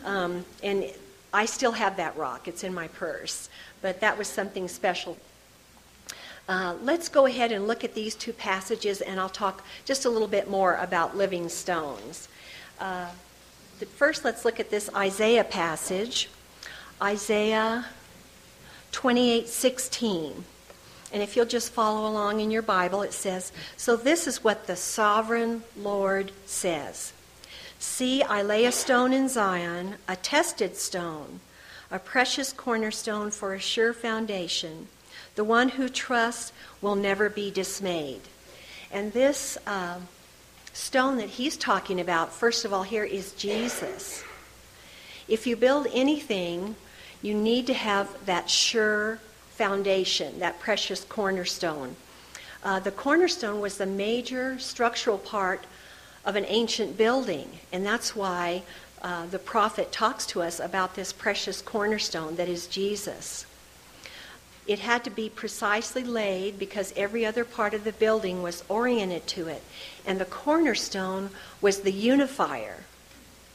Um, 0.05 0.45
and 0.63 0.85
I 1.33 1.45
still 1.45 1.71
have 1.73 1.97
that 1.97 2.17
rock, 2.17 2.47
it's 2.47 2.63
in 2.63 2.73
my 2.73 2.87
purse, 2.89 3.49
but 3.81 4.01
that 4.01 4.17
was 4.17 4.27
something 4.27 4.67
special. 4.67 5.17
Uh, 6.49 6.75
let's 6.81 7.07
go 7.07 7.25
ahead 7.25 7.51
and 7.51 7.67
look 7.67 7.83
at 7.83 7.93
these 7.93 8.15
two 8.15 8.33
passages, 8.33 8.99
and 9.01 9.19
I'll 9.19 9.29
talk 9.29 9.63
just 9.85 10.05
a 10.05 10.09
little 10.09 10.27
bit 10.27 10.49
more 10.49 10.75
about 10.75 11.15
living 11.15 11.47
stones. 11.47 12.27
Uh, 12.79 13.07
first, 13.95 14.25
let's 14.25 14.43
look 14.43 14.59
at 14.59 14.69
this 14.69 14.89
Isaiah 14.93 15.43
passage, 15.43 16.29
Isaiah 17.01 17.85
28:16. 18.91 20.43
And 21.13 21.21
if 21.21 21.35
you'll 21.35 21.45
just 21.45 21.73
follow 21.73 22.09
along 22.09 22.39
in 22.39 22.51
your 22.51 22.61
Bible, 22.61 23.01
it 23.01 23.13
says, 23.13 23.51
So 23.75 23.95
this 23.95 24.27
is 24.27 24.43
what 24.43 24.67
the 24.67 24.75
sovereign 24.75 25.63
Lord 25.77 26.31
says. 26.45 27.11
See, 27.81 28.21
I 28.21 28.43
lay 28.43 28.65
a 28.65 28.71
stone 28.71 29.11
in 29.11 29.27
Zion, 29.27 29.95
a 30.07 30.15
tested 30.15 30.77
stone, 30.77 31.39
a 31.89 31.97
precious 31.97 32.53
cornerstone 32.53 33.31
for 33.31 33.55
a 33.55 33.59
sure 33.59 33.91
foundation. 33.91 34.87
The 35.33 35.43
one 35.43 35.69
who 35.69 35.89
trusts 35.89 36.53
will 36.79 36.93
never 36.93 37.27
be 37.27 37.49
dismayed. 37.49 38.21
And 38.91 39.11
this 39.13 39.57
uh, 39.65 39.97
stone 40.73 41.17
that 41.17 41.29
he's 41.29 41.57
talking 41.57 41.99
about, 41.99 42.31
first 42.31 42.65
of 42.65 42.71
all, 42.71 42.83
here 42.83 43.03
is 43.03 43.33
Jesus. 43.33 44.23
If 45.27 45.47
you 45.47 45.55
build 45.55 45.87
anything, 45.91 46.75
you 47.23 47.33
need 47.33 47.65
to 47.65 47.73
have 47.73 48.27
that 48.27 48.47
sure 48.47 49.17
foundation, 49.55 50.37
that 50.37 50.59
precious 50.59 51.03
cornerstone. 51.03 51.95
Uh, 52.63 52.79
the 52.79 52.91
cornerstone 52.91 53.59
was 53.59 53.79
the 53.79 53.87
major 53.87 54.59
structural 54.59 55.17
part 55.17 55.65
of 56.25 56.35
an 56.35 56.45
ancient 56.47 56.97
building. 56.97 57.49
And 57.71 57.85
that's 57.85 58.15
why 58.15 58.63
uh, 59.01 59.25
the 59.27 59.39
prophet 59.39 59.91
talks 59.91 60.25
to 60.27 60.41
us 60.41 60.59
about 60.59 60.95
this 60.95 61.11
precious 61.11 61.61
cornerstone 61.61 62.35
that 62.35 62.47
is 62.47 62.67
Jesus. 62.67 63.45
It 64.67 64.79
had 64.79 65.03
to 65.05 65.09
be 65.09 65.27
precisely 65.27 66.03
laid 66.03 66.59
because 66.59 66.93
every 66.95 67.25
other 67.25 67.43
part 67.43 67.73
of 67.73 67.83
the 67.83 67.93
building 67.93 68.43
was 68.43 68.63
oriented 68.69 69.25
to 69.27 69.47
it. 69.47 69.63
And 70.05 70.19
the 70.19 70.25
cornerstone 70.25 71.31
was 71.61 71.79
the 71.79 71.91
unifier 71.91 72.83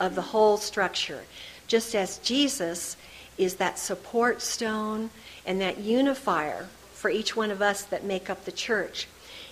of 0.01 0.15
the 0.15 0.23
whole 0.23 0.57
structure. 0.57 1.23
Just 1.69 1.95
as 1.95 2.19
Jesus 2.19 2.97
is 3.39 3.55
that 3.57 3.79
support 3.79 4.43
stone 4.43 5.11
and 5.45 5.61
that 5.61 5.79
unifier 5.79 6.69
for 6.93 7.09
each 7.09 7.37
one 7.37 7.51
of 7.51 7.63
us 7.63 7.83
that 7.85 8.05
make 8.05 8.29
up 8.29 8.45
the 8.45 8.53
church. 8.53 9.07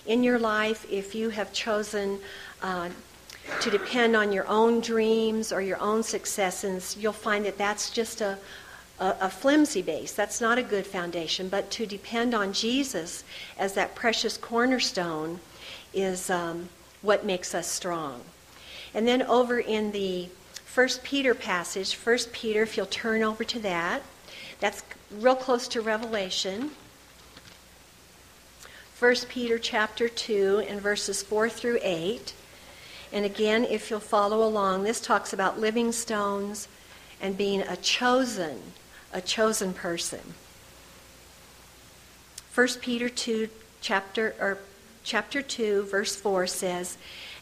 In 0.05 0.23
your 0.23 0.37
life, 0.37 0.85
if 0.91 1.15
you 1.15 1.29
have 1.29 1.53
chosen 1.53 2.19
uh, 2.61 2.89
to 3.61 3.69
depend 3.69 4.15
on 4.15 4.31
your 4.31 4.47
own 4.47 4.79
dreams 4.79 5.51
or 5.51 5.61
your 5.61 5.79
own 5.79 6.03
successes, 6.03 6.97
you'll 6.99 7.13
find 7.13 7.45
that 7.45 7.57
that's 7.57 7.89
just 7.89 8.21
a, 8.21 8.37
a, 8.99 9.15
a, 9.21 9.29
flimsy 9.29 9.81
base. 9.81 10.13
That's 10.13 10.41
not 10.41 10.57
a 10.57 10.63
good 10.63 10.85
foundation. 10.87 11.49
But 11.49 11.69
to 11.71 11.85
depend 11.85 12.33
on 12.33 12.53
Jesus 12.53 13.23
as 13.57 13.73
that 13.73 13.95
precious 13.95 14.37
cornerstone 14.37 15.39
is 15.93 16.29
um, 16.29 16.69
what 17.01 17.25
makes 17.25 17.53
us 17.53 17.67
strong. 17.67 18.21
And 18.93 19.07
then 19.07 19.21
over 19.23 19.59
in 19.59 19.91
the 19.91 20.29
First 20.65 21.03
Peter 21.03 21.33
passage, 21.33 21.95
First 21.95 22.33
Peter, 22.33 22.63
if 22.63 22.75
you'll 22.75 22.85
turn 22.87 23.23
over 23.23 23.43
to 23.43 23.59
that, 23.59 24.01
that's 24.59 24.83
real 25.11 25.35
close 25.35 25.67
to 25.69 25.81
Revelation. 25.81 26.71
1 28.97 29.15
Peter 29.29 29.59
chapter 29.59 30.07
2 30.07 30.65
and 30.67 30.81
verses 30.81 31.21
4 31.21 31.49
through 31.49 31.79
8. 31.81 32.33
And 33.11 33.25
again, 33.25 33.65
if 33.65 33.89
you'll 33.89 33.99
follow 33.99 34.43
along, 34.43 34.83
this 34.83 34.99
talks 34.99 35.33
about 35.33 35.59
living 35.59 35.91
stones 35.91 36.67
and 37.21 37.37
being 37.37 37.61
a 37.61 37.77
chosen, 37.77 38.61
a 39.13 39.21
chosen 39.21 39.73
person. 39.73 40.33
1 42.53 42.67
Peter 42.81 43.09
2 43.09 43.49
chapter 43.81 44.33
or 44.39 44.57
chapter 45.03 45.41
2 45.41 45.83
verse 45.83 46.15
4 46.15 46.47
says, 46.47 46.97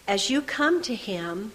"As 0.08 0.30
you 0.30 0.42
come 0.42 0.82
to 0.82 0.96
him, 0.96 1.54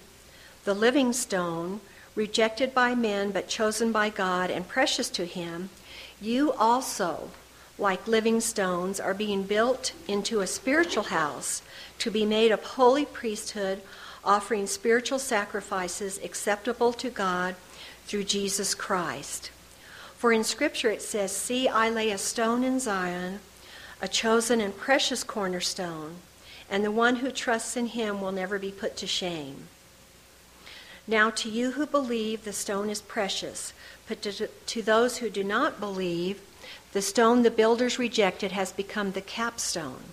the 0.65 0.75
living 0.75 1.13
stone, 1.13 1.81
rejected 2.15 2.75
by 2.75 2.95
men 2.95 3.31
but 3.31 3.49
chosen 3.49 3.93
by 3.93 4.11
God 4.11 4.51
and 4.51 4.67
precious 4.67 5.09
to 5.11 5.25
him, 5.25 5.71
you 6.21 6.53
also 6.53 7.31
like 7.79 8.09
living 8.09 8.41
stones, 8.41 8.99
are 8.99 9.15
being 9.15 9.45
built 9.45 9.93
into 10.09 10.41
a 10.41 10.47
spiritual 10.47 11.05
house 11.05 11.63
to 11.99 12.11
be 12.11 12.27
made 12.27 12.51
a 12.51 12.57
holy 12.57 13.05
priesthood, 13.05 13.81
offering 14.25 14.67
spiritual 14.67 15.19
sacrifices 15.19 16.19
acceptable 16.23 16.93
to 16.93 17.09
God 17.09 17.55
through 18.07 18.25
Jesus 18.25 18.75
Christ. 18.75 19.51
For 20.17 20.33
in 20.33 20.43
Scripture 20.43 20.91
it 20.91 21.03
says, 21.03 21.31
See, 21.31 21.69
I 21.69 21.89
lay 21.89 22.11
a 22.11 22.19
stone 22.19 22.65
in 22.65 22.81
Zion, 22.81 23.39
a 24.03 24.09
chosen 24.09 24.61
and 24.61 24.77
precious 24.77 25.23
cornerstone, 25.23 26.17
and 26.69 26.85
the 26.85 26.91
one 26.91 27.17
who 27.17 27.31
trusts 27.31 27.77
in 27.77 27.87
him 27.87 28.21
will 28.21 28.33
never 28.33 28.59
be 28.59 28.73
put 28.73 28.97
to 28.97 29.07
shame. 29.07 29.69
Now, 31.07 31.31
to 31.31 31.49
you 31.49 31.73
who 31.73 31.87
believe, 31.87 32.45
the 32.45 32.53
stone 32.53 32.91
is 32.91 33.01
precious, 33.01 33.73
but 34.09 34.21
to, 34.23 34.49
to 34.49 34.83
those 34.83 35.19
who 35.19 35.31
do 35.31 35.43
not 35.43 35.81
believe, 35.81 36.41
the 36.93 37.03
stone 37.03 37.43
the 37.43 37.51
builders 37.51 37.99
rejected 37.99 38.53
has 38.53 38.73
become 38.73 39.13
the 39.13 39.21
capstone, 39.21 40.05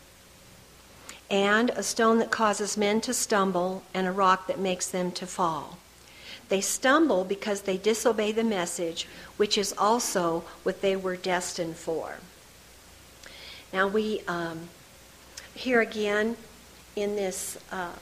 and 1.30 1.70
a 1.72 1.84
stone 1.84 2.20
that 2.20 2.32
causes 2.32 2.78
men 2.78 3.02
to 3.02 3.14
stumble, 3.14 3.84
and 3.94 4.06
a 4.06 4.12
rock 4.12 4.48
that 4.48 4.60
makes 4.60 4.88
them 4.88 5.12
to 5.12 5.26
fall. 5.26 5.78
They 6.50 6.62
stumble 6.62 7.24
because 7.24 7.62
they 7.62 7.78
disobey 7.78 8.32
the 8.32 8.44
message, 8.44 9.08
which 9.38 9.58
is 9.58 9.74
also 9.78 10.44
what 10.64 10.82
they 10.82 10.96
were 10.96 11.16
destined 11.16 11.76
for. 11.76 12.18
Now, 13.74 13.88
we, 13.88 14.22
um, 14.28 14.70
here 15.56 15.82
again 15.82 16.38
in 16.96 17.16
this 17.16 17.58
uh, 17.72 17.94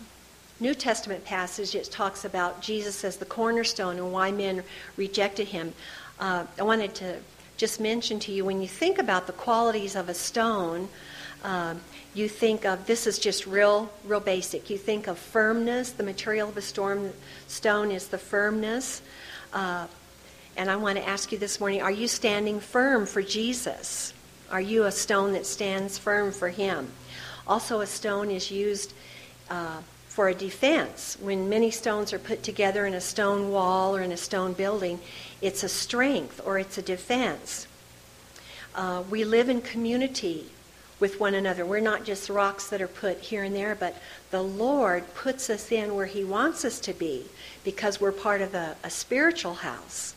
New 0.59 0.73
Testament 0.73 1.23
passage, 1.23 1.73
it 1.73 1.89
talks 1.89 2.25
about 2.25 2.61
Jesus 2.61 3.03
as 3.03 3.17
the 3.17 3.25
cornerstone 3.25 3.97
and 3.97 4.11
why 4.11 4.31
men 4.31 4.63
rejected 4.97 5.47
him. 5.47 5.73
Uh, 6.19 6.45
I 6.59 6.63
wanted 6.63 6.93
to 6.95 7.19
just 7.57 7.79
mentioned 7.79 8.21
to 8.23 8.31
you 8.31 8.45
when 8.45 8.61
you 8.61 8.67
think 8.67 8.97
about 8.97 9.27
the 9.27 9.33
qualities 9.33 9.95
of 9.95 10.09
a 10.09 10.13
stone, 10.13 10.89
uh, 11.43 11.75
you 12.13 12.29
think 12.29 12.65
of 12.65 12.85
this 12.85 13.05
is 13.05 13.19
just 13.19 13.45
real, 13.45 13.89
real 14.05 14.19
basic. 14.19 14.69
You 14.69 14.77
think 14.77 15.07
of 15.07 15.17
firmness. 15.17 15.91
The 15.91 16.03
material 16.03 16.49
of 16.49 16.57
a 16.57 16.61
storm 16.61 17.11
stone 17.47 17.91
is 17.91 18.07
the 18.07 18.17
firmness. 18.17 19.01
Uh, 19.51 19.87
and 20.55 20.69
I 20.69 20.75
want 20.75 20.97
to 20.97 21.07
ask 21.07 21.31
you 21.31 21.37
this 21.37 21.59
morning: 21.59 21.81
Are 21.81 21.91
you 21.91 22.07
standing 22.07 22.59
firm 22.59 23.05
for 23.05 23.21
Jesus? 23.21 24.13
Are 24.51 24.61
you 24.61 24.83
a 24.83 24.91
stone 24.91 25.33
that 25.33 25.45
stands 25.45 25.97
firm 25.97 26.31
for 26.31 26.49
Him? 26.49 26.87
Also, 27.47 27.81
a 27.81 27.87
stone 27.87 28.29
is 28.29 28.51
used 28.51 28.93
uh, 29.49 29.79
for 30.07 30.29
a 30.29 30.33
defense. 30.35 31.17
When 31.19 31.49
many 31.49 31.71
stones 31.71 32.13
are 32.13 32.19
put 32.19 32.43
together 32.43 32.85
in 32.85 32.93
a 32.93 33.01
stone 33.01 33.51
wall 33.51 33.95
or 33.95 34.01
in 34.01 34.11
a 34.11 34.17
stone 34.17 34.53
building, 34.53 34.99
it's 35.43 35.61
a 35.61 35.69
strength 35.69 36.39
or 36.45 36.57
it's 36.57 36.77
a 36.77 36.81
defense. 36.81 37.67
Uh, 38.73 39.03
we 39.09 39.25
live 39.25 39.49
in 39.49 39.59
community 39.61 40.45
with 41.01 41.19
one 41.19 41.33
another. 41.33 41.65
We're 41.65 41.81
not 41.81 42.05
just 42.05 42.29
rocks 42.29 42.69
that 42.69 42.81
are 42.81 42.87
put 42.87 43.19
here 43.19 43.43
and 43.43 43.53
there, 43.53 43.75
but 43.75 44.01
the 44.31 44.41
Lord 44.41 45.03
puts 45.13 45.49
us 45.49 45.69
in 45.69 45.95
where 45.95 46.05
He 46.05 46.23
wants 46.23 46.63
us 46.63 46.79
to 46.79 46.93
be 46.93 47.25
because 47.65 47.99
we're 47.99 48.13
part 48.13 48.41
of 48.41 48.55
a, 48.55 48.77
a 48.85 48.89
spiritual 48.89 49.55
house. 49.55 50.15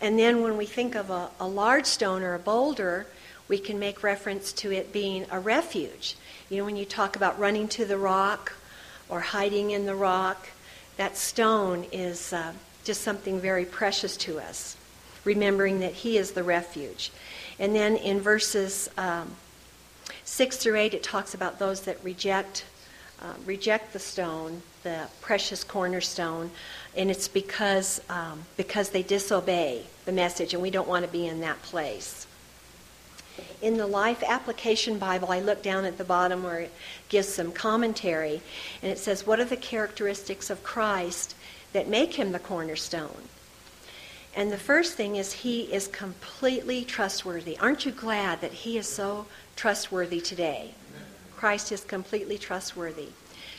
And 0.00 0.16
then 0.16 0.42
when 0.42 0.56
we 0.56 0.66
think 0.66 0.94
of 0.94 1.10
a, 1.10 1.30
a 1.40 1.48
large 1.48 1.86
stone 1.86 2.22
or 2.22 2.34
a 2.34 2.38
boulder, 2.38 3.08
we 3.48 3.58
can 3.58 3.80
make 3.80 4.04
reference 4.04 4.52
to 4.52 4.70
it 4.70 4.92
being 4.92 5.26
a 5.28 5.40
refuge. 5.40 6.14
You 6.48 6.58
know, 6.58 6.64
when 6.64 6.76
you 6.76 6.84
talk 6.84 7.16
about 7.16 7.36
running 7.36 7.66
to 7.68 7.84
the 7.84 7.98
rock 7.98 8.52
or 9.08 9.20
hiding 9.20 9.72
in 9.72 9.86
the 9.86 9.96
rock, 9.96 10.50
that 10.98 11.16
stone 11.16 11.84
is 11.90 12.32
uh, 12.32 12.52
just 12.84 13.02
something 13.02 13.40
very 13.40 13.64
precious 13.64 14.16
to 14.18 14.38
us, 14.38 14.76
remembering 15.24 15.80
that 15.80 15.92
He 15.92 16.16
is 16.16 16.32
the 16.32 16.42
refuge. 16.42 17.10
And 17.58 17.74
then 17.74 17.96
in 17.96 18.20
verses 18.20 18.88
um, 18.96 19.32
6 20.24 20.56
through 20.58 20.76
8, 20.76 20.94
it 20.94 21.02
talks 21.02 21.34
about 21.34 21.58
those 21.58 21.82
that 21.82 22.02
reject. 22.04 22.64
Uh, 23.22 23.32
reject 23.46 23.92
the 23.92 23.98
stone, 23.98 24.60
the 24.82 25.06
precious 25.22 25.64
cornerstone, 25.64 26.50
and 26.96 27.10
it's 27.10 27.28
because 27.28 28.02
um, 28.10 28.44
because 28.56 28.90
they 28.90 29.02
disobey 29.04 29.86
the 30.04 30.12
message, 30.12 30.52
and 30.52 30.60
we 30.60 30.68
don't 30.68 30.88
want 30.88 31.06
to 31.06 31.10
be 31.10 31.26
in 31.26 31.40
that 31.40 31.62
place. 31.62 32.26
In 33.62 33.76
the 33.76 33.86
Life 33.86 34.22
Application 34.26 34.98
Bible, 34.98 35.32
I 35.32 35.40
look 35.40 35.62
down 35.62 35.84
at 35.84 35.96
the 35.96 36.04
bottom 36.04 36.42
where 36.42 36.60
it 36.60 36.72
gives 37.08 37.28
some 37.28 37.50
commentary, 37.50 38.42
and 38.82 38.92
it 38.92 38.98
says, 38.98 39.26
What 39.26 39.40
are 39.40 39.44
the 39.44 39.56
characteristics 39.56 40.50
of 40.50 40.62
Christ 40.62 41.34
that 41.74 41.86
make 41.86 42.14
him 42.14 42.32
the 42.32 42.38
cornerstone? 42.38 43.28
And 44.34 44.50
the 44.50 44.56
first 44.58 44.94
thing 44.94 45.16
is, 45.16 45.32
he 45.32 45.72
is 45.72 45.86
completely 45.86 46.84
trustworthy. 46.84 47.58
Aren't 47.58 47.84
you 47.84 47.92
glad 47.92 48.40
that 48.40 48.52
he 48.52 48.78
is 48.78 48.88
so 48.88 49.26
trustworthy 49.54 50.20
today? 50.20 50.72
Christ 51.36 51.70
is 51.70 51.84
completely 51.84 52.38
trustworthy. 52.38 53.08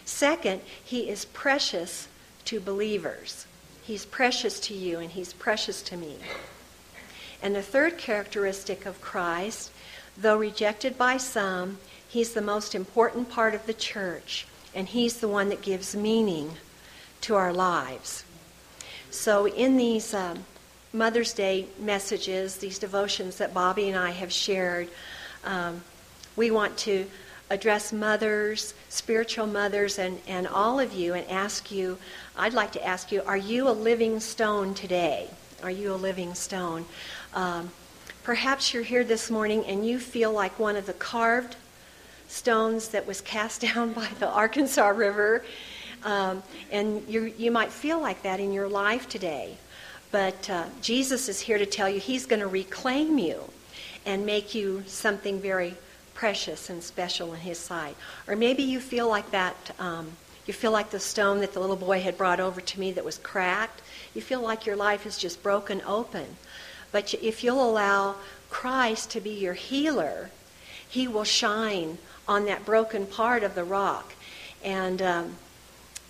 Second, 0.06 0.62
he 0.84 1.10
is 1.10 1.26
precious 1.26 2.08
to 2.46 2.60
believers. 2.60 3.46
He's 3.84 4.06
precious 4.06 4.60
to 4.62 4.74
you, 4.74 5.00
and 5.00 5.12
he's 5.12 5.34
precious 5.34 5.82
to 5.84 5.98
me. 5.98 6.18
And 7.42 7.56
the 7.56 7.62
third 7.62 7.98
characteristic 7.98 8.86
of 8.86 9.02
Christ, 9.02 9.72
though 10.18 10.38
rejected 10.38 10.98
by 10.98 11.18
some, 11.18 11.78
he's 12.08 12.34
the 12.34 12.42
most 12.42 12.74
important 12.74 13.30
part 13.30 13.54
of 13.54 13.66
the 13.66 13.74
church, 13.74 14.48
and 14.74 14.88
he's 14.88 15.20
the 15.20 15.28
one 15.28 15.50
that 15.50 15.62
gives 15.62 15.96
meaning 15.96 16.58
to 17.26 17.36
our 17.36 17.52
lives. 17.52 18.24
So, 19.10 19.48
in 19.48 19.78
these 19.78 20.14
um, 20.14 20.46
Mother's 20.94 21.34
Day 21.34 21.66
messages, 21.80 22.58
these 22.58 22.78
devotions 22.78 23.38
that 23.38 23.52
Bobby 23.52 23.90
and 23.90 23.98
I 23.98 24.12
have 24.12 24.32
shared, 24.32 24.90
um, 25.44 25.82
we 26.36 26.52
want 26.52 26.78
to 26.80 27.08
address 27.50 27.92
mothers, 27.92 28.76
spiritual 28.90 29.48
mothers, 29.48 29.98
and, 29.98 30.20
and 30.28 30.48
all 30.48 30.80
of 30.80 30.94
you 30.94 31.16
and 31.16 31.28
ask 31.30 31.72
you 31.72 31.98
I'd 32.38 32.54
like 32.54 32.72
to 32.74 32.86
ask 32.86 33.12
you 33.12 33.24
are 33.24 33.38
you 33.38 33.70
a 33.70 33.72
living 33.72 34.20
stone 34.20 34.76
today? 34.76 35.28
Are 35.64 35.72
you 35.72 35.94
a 35.94 35.96
living 35.96 36.36
stone? 36.36 36.86
Um, 37.34 37.72
perhaps 38.24 38.72
you're 38.72 38.84
here 38.84 39.04
this 39.04 39.32
morning 39.32 39.66
and 39.66 39.84
you 39.88 39.98
feel 40.00 40.32
like 40.32 40.60
one 40.60 40.76
of 40.76 40.86
the 40.86 40.94
carved 40.94 41.56
stones 42.28 42.90
that 42.90 43.08
was 43.08 43.22
cast 43.22 43.62
down 43.74 43.94
by 43.94 44.10
the 44.20 44.30
Arkansas 44.30 44.90
River. 44.90 45.44
Um, 46.06 46.44
and 46.72 47.04
you 47.10 47.52
might 47.52 47.72
feel 47.72 48.00
like 48.00 48.22
that 48.22 48.40
in 48.40 48.54
your 48.54 48.70
life 48.70 49.10
today. 49.10 49.58
But 50.12 50.50
uh, 50.50 50.66
Jesus 50.82 51.28
is 51.28 51.42
here 51.42 51.58
to 51.58 51.66
tell 51.66 51.90
you 51.90 52.00
he's 52.00 52.26
going 52.26 52.40
to 52.40 52.48
reclaim 52.48 53.18
you 53.18 53.42
and 54.06 54.26
make 54.26 54.56
you 54.56 54.84
something 54.86 55.42
very 55.42 55.76
precious 56.14 56.70
and 56.70 56.82
special 56.82 57.34
in 57.34 57.40
his 57.40 57.60
sight. 57.60 57.98
Or 58.28 58.36
maybe 58.36 58.64
you 58.64 58.80
feel 58.80 59.10
like 59.10 59.32
that. 59.32 59.56
Um, 59.80 60.12
you 60.46 60.54
feel 60.54 60.72
like 60.72 60.92
the 60.92 61.00
stone 61.00 61.40
that 61.40 61.54
the 61.54 61.60
little 61.60 61.76
boy 61.76 62.02
had 62.02 62.18
brought 62.20 62.40
over 62.40 62.62
to 62.62 62.80
me 62.80 62.92
that 62.92 63.04
was 63.04 63.18
cracked. 63.18 63.82
You 64.14 64.22
feel 64.22 64.42
like 64.42 64.66
your 64.66 64.76
life 64.76 65.08
is 65.08 65.18
just 65.18 65.42
broken 65.42 65.82
open. 65.86 66.38
But 66.92 67.16
if 67.16 67.44
you'll 67.44 67.68
allow 67.68 68.16
Christ 68.50 69.10
to 69.12 69.20
be 69.20 69.32
your 69.32 69.56
healer, 69.56 70.30
He 70.88 71.08
will 71.08 71.24
shine 71.24 71.98
on 72.28 72.46
that 72.46 72.64
broken 72.64 73.08
part 73.08 73.44
of 73.44 73.56
the 73.56 73.64
rock. 73.64 74.14
And 74.64 75.02
um, 75.02 75.36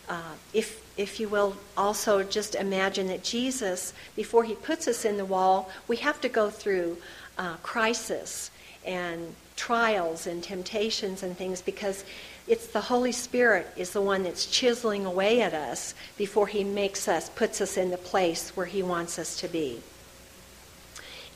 uh, 0.10 0.34
if 0.54 0.84
if 0.98 1.20
you 1.20 1.28
will 1.28 1.58
also 1.76 2.24
just 2.24 2.56
imagine 2.56 3.08
that 3.08 3.24
Jesus, 3.24 3.94
before 4.16 4.44
He 4.44 4.56
puts 4.56 4.88
us 4.88 5.04
in 5.04 5.18
the 5.18 5.26
wall, 5.26 5.70
we 5.88 5.98
have 5.98 6.22
to 6.22 6.30
go 6.30 6.50
through 6.50 6.98
uh, 7.38 7.56
crisis 7.58 8.50
and 8.86 9.36
trials 9.58 10.28
and 10.28 10.42
temptations 10.42 11.24
and 11.24 11.38
things 11.38 11.62
because 11.62 12.06
it's 12.48 12.68
the 12.68 12.82
Holy 12.82 13.12
Spirit 13.12 13.68
is 13.76 13.92
the 13.92 14.02
one 14.02 14.24
that's 14.24 14.46
chiseling 14.46 15.06
away 15.06 15.42
at 15.42 15.54
us 15.54 15.96
before 16.18 16.48
He 16.48 16.64
makes 16.64 17.08
us, 17.08 17.30
puts 17.30 17.60
us 17.60 17.76
in 17.76 17.90
the 17.90 17.98
place 17.98 18.56
where 18.56 18.66
He 18.66 18.84
wants 18.84 19.20
us 19.20 19.40
to 19.42 19.48
be. 19.48 19.82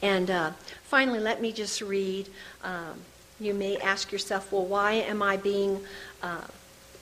And 0.01 0.32
uh, 0.32 0.51
finally, 0.84 1.19
let 1.19 1.41
me 1.41 1.51
just 1.51 1.82
read. 1.82 2.29
Um, 2.63 3.01
you 3.41 3.53
may 3.53 3.77
ask 3.77 4.12
yourself, 4.12 4.51
well, 4.51 4.65
why 4.65 4.93
am 4.93 5.21
I 5.21 5.38
being 5.38 5.82
uh, 6.21 6.41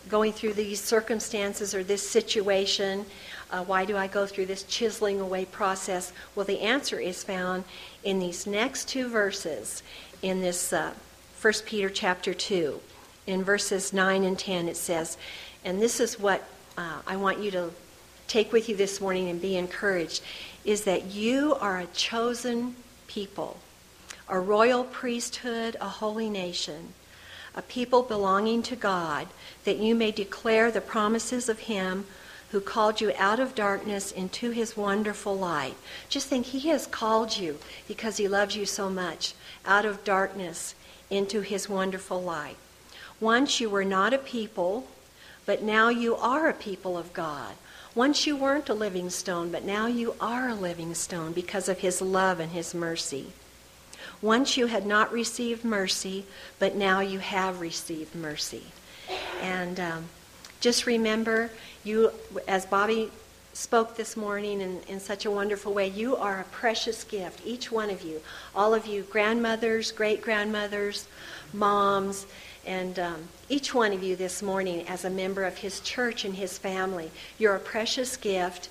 going 0.08 0.34
through 0.34 0.54
these 0.54 0.82
circumstances 0.82 1.76
or 1.76 1.84
this 1.84 2.08
situation? 2.08 3.06
Uh, 3.52 3.64
why 3.64 3.86
do 3.86 3.96
I 3.96 4.08
go 4.08 4.26
through 4.26 4.48
this 4.48 4.64
chiseling 4.64 5.20
away 5.20 5.46
process? 5.46 6.12
Well, 6.36 6.46
the 6.46 6.62
answer 6.62 7.00
is 7.00 7.24
found 7.24 7.64
in 8.04 8.20
these 8.20 8.48
next 8.48 8.90
two 8.90 9.08
verses 9.08 9.84
in 10.22 10.42
this 10.42 10.74
uh, 10.74 10.94
1 11.42 11.54
Peter 11.66 11.90
chapter 11.90 12.34
2. 12.34 12.80
In 13.28 13.44
verses 13.44 13.94
9 13.94 14.24
and 14.24 14.40
10, 14.40 14.70
it 14.70 14.78
says, 14.78 15.18
and 15.64 15.82
this 15.82 16.00
is 16.00 16.20
what 16.20 16.44
uh, 16.78 17.02
I 17.06 17.18
want 17.18 17.40
you 17.40 17.52
to 17.52 17.72
take 18.28 18.52
with 18.52 18.70
you 18.70 18.76
this 18.76 19.02
morning 19.02 19.30
and 19.30 19.42
be 19.42 19.58
encouraged, 19.58 20.22
is 20.66 20.84
that 20.84 21.06
you 21.06 21.56
are 21.56 21.80
a 21.80 21.86
chosen 21.88 22.76
people, 23.08 23.58
a 24.30 24.40
royal 24.40 24.84
priesthood, 24.84 25.78
a 25.80 25.90
holy 25.90 26.30
nation, 26.30 26.94
a 27.58 27.62
people 27.64 28.04
belonging 28.04 28.62
to 28.64 28.76
God, 28.76 29.28
that 29.66 29.80
you 29.80 29.96
may 29.96 30.12
declare 30.12 30.72
the 30.72 30.80
promises 30.80 31.50
of 31.50 31.60
Him 31.60 32.06
who 32.52 32.62
called 32.62 33.02
you 33.02 33.12
out 33.18 33.40
of 33.42 33.56
darkness 33.56 34.12
into 34.12 34.52
His 34.52 34.78
wonderful 34.78 35.36
light. 35.36 35.76
Just 36.08 36.28
think, 36.28 36.46
He 36.46 36.70
has 36.70 36.88
called 36.88 37.36
you 37.36 37.58
because 37.88 38.16
He 38.18 38.28
loves 38.28 38.56
you 38.56 38.66
so 38.66 38.90
much 38.90 39.34
out 39.66 39.84
of 39.84 40.06
darkness 40.06 40.76
into 41.10 41.42
His 41.42 41.68
wonderful 41.68 42.22
light. 42.22 42.56
Once 43.20 43.60
you 43.60 43.70
were 43.70 43.84
not 43.84 44.14
a 44.14 44.18
people, 44.18 44.88
but 45.48 45.64
now 45.64 45.90
you 45.90 46.16
are 46.16 46.48
a 46.48 46.54
people 46.54 46.98
of 46.98 47.12
God. 47.12 47.56
Once 47.96 48.28
you 48.28 48.36
weren't 48.36 48.70
a 48.70 48.74
living 48.76 49.10
stone, 49.10 49.50
but 49.52 49.64
now 49.64 49.88
you 49.88 50.14
are 50.22 50.50
a 50.50 50.54
living 50.54 50.94
stone 50.94 51.32
because 51.34 51.68
of 51.68 51.80
his 51.80 52.00
love 52.00 52.40
and 52.40 52.52
his 52.52 52.76
mercy. 52.76 53.26
Once 54.22 54.58
you 54.58 54.68
had 54.68 54.86
not 54.86 55.12
received 55.12 55.64
mercy, 55.64 56.26
but 56.60 56.76
now 56.76 57.00
you 57.00 57.20
have 57.20 57.62
received 57.62 58.16
mercy. 58.16 58.64
And 59.42 59.80
um, 59.80 60.06
just 60.60 60.86
remember, 60.86 61.52
you, 61.84 62.12
as 62.48 62.66
Bobby 62.66 63.12
spoke 63.58 63.96
this 63.96 64.16
morning 64.16 64.62
in, 64.62 64.80
in 64.88 65.00
such 65.00 65.26
a 65.26 65.32
wonderful 65.32 65.74
way. 65.74 65.88
You 65.88 66.16
are 66.16 66.40
a 66.40 66.44
precious 66.46 67.04
gift, 67.04 67.42
each 67.44 67.72
one 67.72 67.90
of 67.90 68.04
you. 68.04 68.22
All 68.56 68.74
of 68.76 68.86
you, 68.86 69.02
grandmothers, 69.04 69.92
great 69.92 70.22
grandmothers, 70.22 71.08
moms, 71.54 72.28
and 72.68 73.00
um, 73.00 73.24
each 73.50 73.74
one 73.74 73.94
of 73.94 74.04
you 74.04 74.16
this 74.16 74.44
morning 74.44 74.88
as 74.88 75.06
a 75.06 75.10
member 75.10 75.44
of 75.44 75.58
his 75.58 75.80
church 75.80 76.24
and 76.24 76.36
his 76.36 76.58
family. 76.58 77.10
You're 77.40 77.56
a 77.56 77.60
precious 77.60 78.16
gift. 78.16 78.70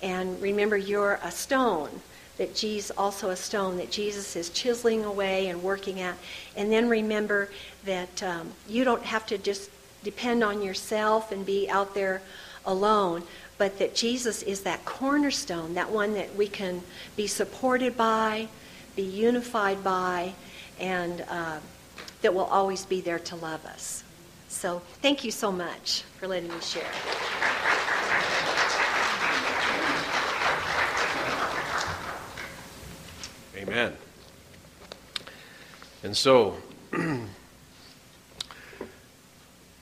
And 0.00 0.40
remember, 0.40 0.76
you're 0.76 1.18
a 1.24 1.30
stone 1.32 2.00
that 2.40 2.54
Jesus, 2.54 2.90
also 2.96 3.28
a 3.28 3.36
stone 3.36 3.76
that 3.76 3.90
Jesus 3.90 4.34
is 4.34 4.48
chiseling 4.48 5.04
away 5.04 5.48
and 5.48 5.62
working 5.62 6.00
at. 6.00 6.16
And 6.56 6.72
then 6.72 6.88
remember 6.88 7.50
that 7.84 8.22
um, 8.22 8.50
you 8.66 8.82
don't 8.82 9.02
have 9.02 9.26
to 9.26 9.36
just 9.36 9.68
depend 10.02 10.42
on 10.42 10.62
yourself 10.62 11.32
and 11.32 11.44
be 11.44 11.68
out 11.68 11.94
there 11.94 12.22
alone, 12.64 13.24
but 13.58 13.78
that 13.78 13.94
Jesus 13.94 14.42
is 14.42 14.62
that 14.62 14.82
cornerstone, 14.86 15.74
that 15.74 15.90
one 15.90 16.14
that 16.14 16.34
we 16.34 16.48
can 16.48 16.80
be 17.14 17.26
supported 17.26 17.94
by, 17.94 18.48
be 18.96 19.02
unified 19.02 19.84
by, 19.84 20.32
and 20.80 21.22
uh, 21.28 21.58
that 22.22 22.32
will 22.32 22.44
always 22.44 22.86
be 22.86 23.02
there 23.02 23.18
to 23.18 23.36
love 23.36 23.66
us. 23.66 24.02
So 24.48 24.80
thank 25.02 25.24
you 25.24 25.30
so 25.30 25.52
much 25.52 26.04
for 26.18 26.26
letting 26.26 26.48
me 26.48 26.60
share. 26.62 26.88
Amen. 33.60 33.92
And 36.02 36.16
so, 36.16 36.56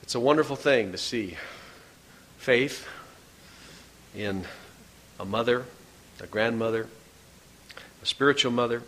it's 0.03 0.15
a 0.15 0.19
wonderful 0.19 0.57
thing 0.57 0.91
to 0.91 0.97
see 0.97 1.37
faith 2.37 2.85
in 4.13 4.43
a 5.17 5.23
mother, 5.23 5.63
a 6.19 6.27
grandmother, 6.27 6.87
a 8.03 8.05
spiritual 8.05 8.51
mother. 8.51 8.83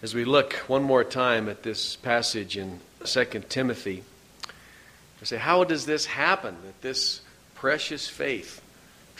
As 0.00 0.14
we 0.14 0.24
look 0.24 0.54
one 0.66 0.82
more 0.82 1.04
time 1.04 1.50
at 1.50 1.62
this 1.62 1.96
passage 1.96 2.56
in 2.56 2.80
2 3.04 3.24
Timothy, 3.50 4.02
we 5.20 5.26
say, 5.26 5.36
how 5.36 5.64
does 5.64 5.84
this 5.84 6.06
happen 6.06 6.56
that 6.64 6.80
this 6.80 7.20
precious 7.54 8.08
faith 8.08 8.62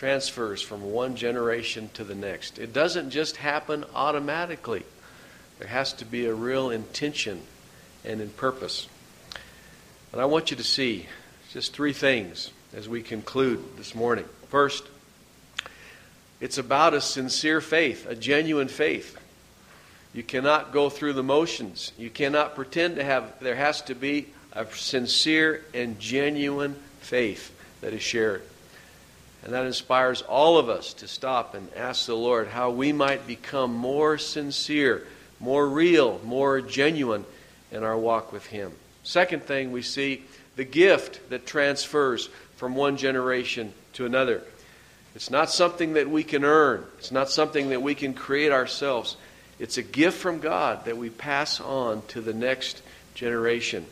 transfers 0.01 0.63
from 0.63 0.93
one 0.93 1.15
generation 1.15 1.91
to 1.93 2.03
the 2.03 2.15
next? 2.15 2.59
It 2.59 2.73
doesn't 2.73 3.11
just 3.11 3.37
happen 3.37 3.85
automatically. 3.95 4.83
There 5.59 5.69
has 5.69 5.93
to 5.93 6.07
be 6.07 6.25
a 6.25 6.33
real 6.33 6.71
intention 6.71 7.43
and 8.03 8.23
in 8.23 8.31
purpose. 8.31 8.89
And 10.11 10.23
I 10.23 10.25
want 10.25 10.51
you 10.51 10.57
to 10.57 10.65
see 10.65 11.05
just 11.53 11.75
three 11.75 11.93
things 11.93 12.51
as 12.75 12.89
we 12.89 13.03
conclude 13.03 13.77
this 13.77 13.95
morning. 13.95 14.25
First, 14.49 14.85
it's 16.41 16.57
about 16.57 16.95
a 16.95 17.03
sincere 17.03 17.61
faith, 17.61 18.07
a 18.09 18.15
genuine 18.15 18.69
faith. 18.69 19.19
You 20.15 20.23
cannot 20.23 20.73
go 20.73 20.89
through 20.89 21.13
the 21.13 21.23
motions. 21.23 21.93
You 21.99 22.09
cannot 22.09 22.55
pretend 22.55 22.97
to 22.97 23.05
have, 23.05 23.39
there 23.41 23.55
has 23.55 23.83
to 23.83 23.95
be 23.95 24.29
a 24.55 24.65
sincere 24.65 25.63
and 25.75 26.01
genuine 26.01 26.77
faith 27.01 27.55
that 27.83 27.93
is 27.93 28.01
shared. 28.01 28.41
And 29.43 29.55
that 29.55 29.67
inspires 29.67 30.23
all 30.23 30.59
of 30.59 30.69
us 30.69 30.93
to 30.95 31.09
stop 31.09 31.55
and 31.55 31.69
ask 31.75 32.07
the 32.07 32.15
Lord 32.15 32.49
how 32.49 32.71
we 32.71 32.93
might 32.93 33.27
become 33.27 33.75
more 33.75 34.19
sincere, 34.19 35.07
more 35.39 35.67
real, 35.67 36.21
more 36.25 36.61
genuine 36.61 37.25
in 37.73 37.83
our 37.83 37.97
walk 37.97 38.33
with 38.33 38.47
Him. 38.47 38.73
Second 39.03 39.45
thing 39.45 39.73
we 39.73 39.83
see 39.83 40.25
the 40.57 40.65
gift 40.65 41.31
that 41.31 41.47
transfers 41.47 42.29
from 42.57 42.75
one 42.75 42.99
generation 42.99 43.73
to 43.95 44.05
another. 44.05 44.43
It's 45.15 45.31
not 45.31 45.51
something 45.51 45.95
that 45.95 46.09
we 46.09 46.23
can 46.23 46.45
earn, 46.45 46.85
it's 46.99 47.11
not 47.11 47.31
something 47.31 47.71
that 47.71 47.83
we 47.83 47.95
can 47.95 48.15
create 48.15 48.53
ourselves. 48.53 49.17
It's 49.59 49.77
a 49.77 49.83
gift 49.83 50.17
from 50.17 50.41
God 50.41 50.87
that 50.87 50.97
we 50.97 51.11
pass 51.11 51.61
on 51.61 52.03
to 52.09 52.23
the 52.23 52.33
next 52.33 52.81
generation. 53.15 53.85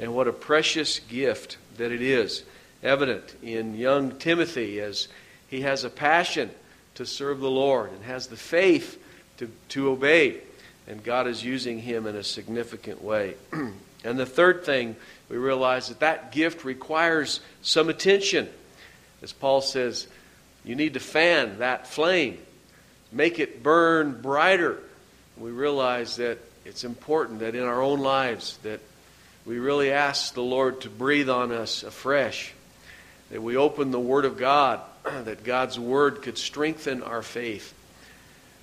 And 0.00 0.14
what 0.14 0.26
a 0.26 0.32
precious 0.32 1.00
gift 1.00 1.58
that 1.76 1.92
it 1.92 2.00
is, 2.00 2.44
evident 2.82 3.34
in 3.42 3.74
young 3.74 4.18
Timothy 4.18 4.80
as 4.80 5.08
he 5.48 5.62
has 5.62 5.84
a 5.84 5.90
passion 5.90 6.50
to 6.94 7.06
serve 7.06 7.40
the 7.40 7.50
Lord 7.50 7.92
and 7.92 8.02
has 8.04 8.26
the 8.26 8.36
faith 8.36 9.02
to, 9.38 9.50
to 9.70 9.90
obey. 9.90 10.40
And 10.86 11.02
God 11.02 11.26
is 11.26 11.44
using 11.44 11.78
him 11.78 12.06
in 12.06 12.16
a 12.16 12.24
significant 12.24 13.02
way. 13.02 13.34
and 13.52 14.18
the 14.18 14.26
third 14.26 14.64
thing 14.64 14.96
we 15.28 15.36
realize 15.36 15.88
that 15.88 16.00
that 16.00 16.32
gift 16.32 16.64
requires 16.64 17.40
some 17.62 17.88
attention. 17.88 18.48
As 19.22 19.32
Paul 19.32 19.60
says, 19.62 20.06
you 20.64 20.74
need 20.74 20.94
to 20.94 21.00
fan 21.00 21.58
that 21.58 21.86
flame, 21.86 22.38
make 23.10 23.38
it 23.38 23.62
burn 23.62 24.20
brighter. 24.20 24.78
We 25.38 25.50
realize 25.50 26.16
that 26.16 26.38
it's 26.64 26.84
important 26.84 27.40
that 27.40 27.54
in 27.54 27.62
our 27.62 27.82
own 27.82 28.00
lives 28.00 28.58
that 28.62 28.80
we 29.44 29.58
really 29.58 29.90
ask 29.90 30.34
the 30.34 30.42
Lord 30.42 30.82
to 30.82 30.90
breathe 30.90 31.28
on 31.28 31.50
us 31.50 31.82
afresh, 31.82 32.52
that 33.32 33.42
we 33.42 33.56
open 33.56 33.90
the 33.90 33.98
Word 33.98 34.26
of 34.26 34.36
God, 34.36 34.80
that 35.04 35.42
God's 35.42 35.78
Word 35.78 36.22
could 36.22 36.36
strengthen 36.36 37.02
our 37.02 37.22
faith, 37.22 37.74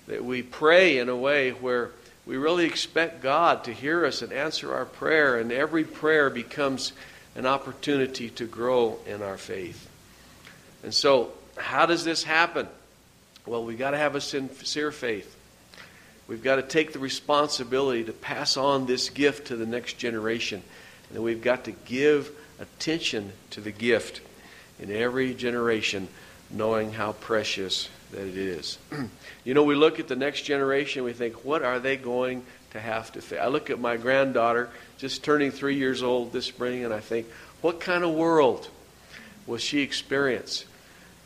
that 0.08 0.24
we 0.24 0.44
pray 0.44 1.00
in 1.00 1.10
a 1.10 1.16
way 1.16 1.50
where 1.50 1.90
we 2.26 2.38
really 2.38 2.66
expect 2.66 3.24
God 3.24 3.64
to 3.64 3.74
hear 3.74 4.06
us 4.06 4.22
and 4.22 4.32
answer 4.32 4.74
our 4.74 4.86
prayer, 4.86 5.40
and 5.40 5.52
every 5.52 5.84
prayer 5.84 6.30
becomes 6.30 6.94
an 7.36 7.48
opportunity 7.48 8.30
to 8.30 8.46
grow 8.46 9.00
in 9.08 9.24
our 9.24 9.40
faith. 9.40 9.90
And 10.84 10.94
so, 10.94 11.32
how 11.58 11.88
does 11.88 12.06
this 12.06 12.24
happen? 12.24 12.68
Well, 13.48 13.66
we've 13.66 13.80
got 13.80 13.92
to 13.92 13.98
have 13.98 14.16
a 14.16 14.22
sincere 14.22 14.92
faith. 14.92 15.36
We've 16.28 16.44
got 16.44 16.58
to 16.58 16.62
take 16.62 16.94
the 16.94 17.00
responsibility 17.00 18.04
to 18.04 18.14
pass 18.14 18.56
on 18.56 18.86
this 18.86 19.10
gift 19.10 19.48
to 19.48 19.56
the 19.56 19.66
next 19.66 19.98
generation. 19.98 20.62
And 21.12 21.24
we've 21.24 21.42
got 21.42 21.64
to 21.64 21.72
give 21.72 22.30
attention 22.60 23.32
to 23.50 23.62
the 23.62 23.72
gift 23.72 24.22
in 24.80 24.92
every 24.92 25.34
generation, 25.34 26.08
knowing 26.50 26.92
how 26.92 27.14
precious 27.14 27.90
that 28.12 28.26
it 28.26 28.38
is. 28.38 28.78
you 29.44 29.54
know, 29.54 29.64
we 29.64 29.76
look 29.76 30.00
at 30.00 30.08
the 30.08 30.16
next 30.16 30.42
generation, 30.42 31.04
we 31.04 31.14
think, 31.14 31.46
what 31.46 31.64
are 31.64 31.80
they 31.80 31.98
going 31.98 32.44
to 32.72 32.80
have 32.80 33.12
to 33.14 33.22
face? 33.22 33.40
I 33.42 33.48
look 33.48 33.70
at 33.70 33.80
my 33.80 33.98
granddaughter, 33.98 34.70
just 34.98 35.24
turning 35.24 35.52
three 35.52 35.76
years 35.76 36.02
old 36.02 36.32
this 36.32 36.46
spring, 36.46 36.86
and 36.86 36.94
I 36.94 37.00
think, 37.00 37.28
what 37.62 37.80
kind 37.80 38.04
of 38.04 38.12
world 38.12 38.70
will 39.46 39.58
she 39.58 39.82
experience? 39.82 40.66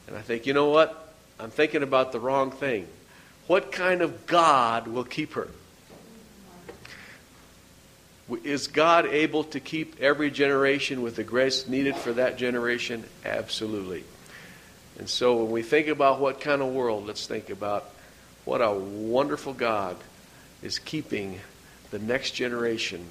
And 0.07 0.17
I 0.17 0.21
think, 0.21 0.45
you 0.45 0.53
know 0.53 0.69
what? 0.69 1.13
I'm 1.39 1.51
thinking 1.51 1.83
about 1.83 2.11
the 2.11 2.19
wrong 2.19 2.51
thing. 2.51 2.87
What 3.47 3.71
kind 3.71 4.01
of 4.01 4.25
God 4.25 4.87
will 4.87 5.03
keep 5.03 5.33
her? 5.33 5.47
Is 8.43 8.67
God 8.67 9.05
able 9.05 9.43
to 9.45 9.59
keep 9.59 9.99
every 10.01 10.31
generation 10.31 11.01
with 11.01 11.15
the 11.15 11.23
grace 11.23 11.67
needed 11.67 11.95
for 11.95 12.13
that 12.13 12.37
generation? 12.37 13.03
Absolutely. 13.25 14.03
And 14.97 15.09
so 15.09 15.43
when 15.43 15.51
we 15.51 15.61
think 15.61 15.87
about 15.87 16.19
what 16.19 16.39
kind 16.39 16.61
of 16.61 16.69
world, 16.69 17.05
let's 17.05 17.27
think 17.27 17.49
about 17.49 17.89
what 18.45 18.61
a 18.61 18.71
wonderful 18.71 19.53
God 19.53 19.97
is 20.61 20.79
keeping 20.79 21.39
the 21.91 21.99
next 21.99 22.31
generation, 22.31 23.05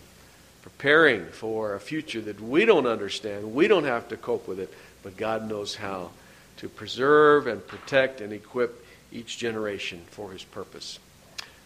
preparing 0.62 1.26
for 1.26 1.74
a 1.74 1.80
future 1.80 2.20
that 2.22 2.40
we 2.40 2.64
don't 2.64 2.86
understand. 2.86 3.54
We 3.54 3.68
don't 3.68 3.84
have 3.84 4.08
to 4.08 4.16
cope 4.16 4.48
with 4.48 4.60
it, 4.60 4.72
but 5.02 5.16
God 5.16 5.48
knows 5.48 5.74
how 5.74 6.10
to 6.58 6.68
preserve 6.68 7.46
and 7.46 7.66
protect 7.66 8.20
and 8.20 8.32
equip 8.32 8.84
each 9.10 9.38
generation 9.38 10.02
for 10.10 10.32
his 10.32 10.44
purpose. 10.44 10.98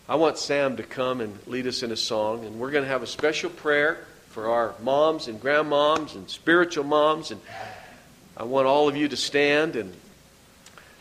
I 0.08 0.14
want 0.14 0.38
Sam 0.38 0.76
to 0.76 0.84
come 0.84 1.20
and 1.20 1.36
lead 1.48 1.66
us 1.66 1.82
in 1.82 1.90
a 1.90 1.96
song, 1.96 2.44
and 2.44 2.60
we're 2.60 2.70
going 2.70 2.84
to 2.84 2.88
have 2.88 3.02
a 3.02 3.08
special 3.08 3.50
prayer 3.50 4.06
for 4.28 4.48
our 4.50 4.72
moms 4.80 5.26
and 5.26 5.40
grandmoms 5.40 6.14
and 6.14 6.30
spiritual 6.30 6.84
moms. 6.84 7.32
And 7.32 7.40
I 8.36 8.44
want 8.44 8.68
all 8.68 8.88
of 8.88 8.96
you 8.96 9.08
to 9.08 9.16
stand 9.16 9.74
and 9.74 9.92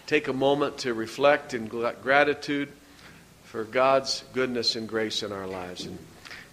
take 0.08 0.28
a 0.28 0.34
moment 0.34 0.80
to 0.80 0.96
reflect 0.96 1.54
in 1.54 1.68
gratitude 1.68 2.70
for 3.44 3.64
God's 3.64 4.24
goodness 4.34 4.76
and 4.76 4.90
grace 4.90 5.22
in 5.22 5.32
our 5.32 5.46
lives. 5.46 5.86
And 5.86 6.00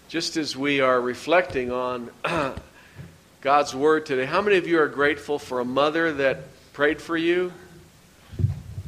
just 0.07 0.37
as 0.37 0.55
we 0.55 0.79
are 0.79 1.01
reflecting 1.01 1.71
on 1.71 2.11
God's 3.41 3.73
Word 3.73 4.05
today, 4.05 4.25
how 4.25 4.41
many 4.43 4.57
of 4.57 4.67
you 4.67 4.79
are 4.79 4.87
grateful 4.87 5.39
for 5.39 5.59
a 5.59 5.65
mother 5.65 6.13
that 6.13 6.43
prayed 6.73 7.01
for 7.01 7.17
you, 7.17 7.51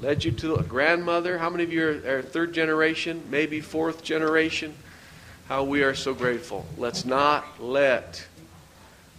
led 0.01 0.23
you 0.23 0.31
to 0.31 0.55
a 0.55 0.63
grandmother? 0.63 1.37
How 1.37 1.49
many 1.49 1.63
of 1.63 1.71
you 1.71 1.87
are, 1.87 2.17
are 2.17 2.21
third 2.21 2.53
generation, 2.53 3.23
maybe 3.29 3.61
fourth 3.61 4.03
generation? 4.03 4.73
How 5.47 5.63
we 5.63 5.83
are 5.83 5.95
so 5.95 6.13
grateful. 6.13 6.65
Let's 6.77 7.05
not 7.05 7.61
let 7.61 8.25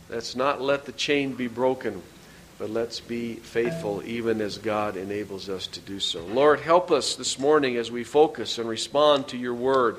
let's 0.09 0.37
not 0.37 0.61
let 0.61 0.85
the 0.85 0.93
chain 0.93 1.35
be 1.35 1.49
broken 1.49 2.03
but 2.59 2.71
let's 2.71 3.01
be 3.01 3.35
faithful 3.35 4.03
even 4.05 4.41
as 4.41 4.57
God 4.57 4.97
enables 4.97 5.51
us 5.51 5.67
to 5.69 5.81
do 5.81 6.01
so. 6.01 6.25
Lord, 6.25 6.61
help 6.61 6.91
us 6.91 7.15
this 7.15 7.39
morning 7.39 7.77
as 7.77 7.91
we 7.91 8.03
focus 8.03 8.57
and 8.57 8.67
respond 8.67 9.29
to 9.29 9.37
your 9.37 9.53
word. 9.53 9.99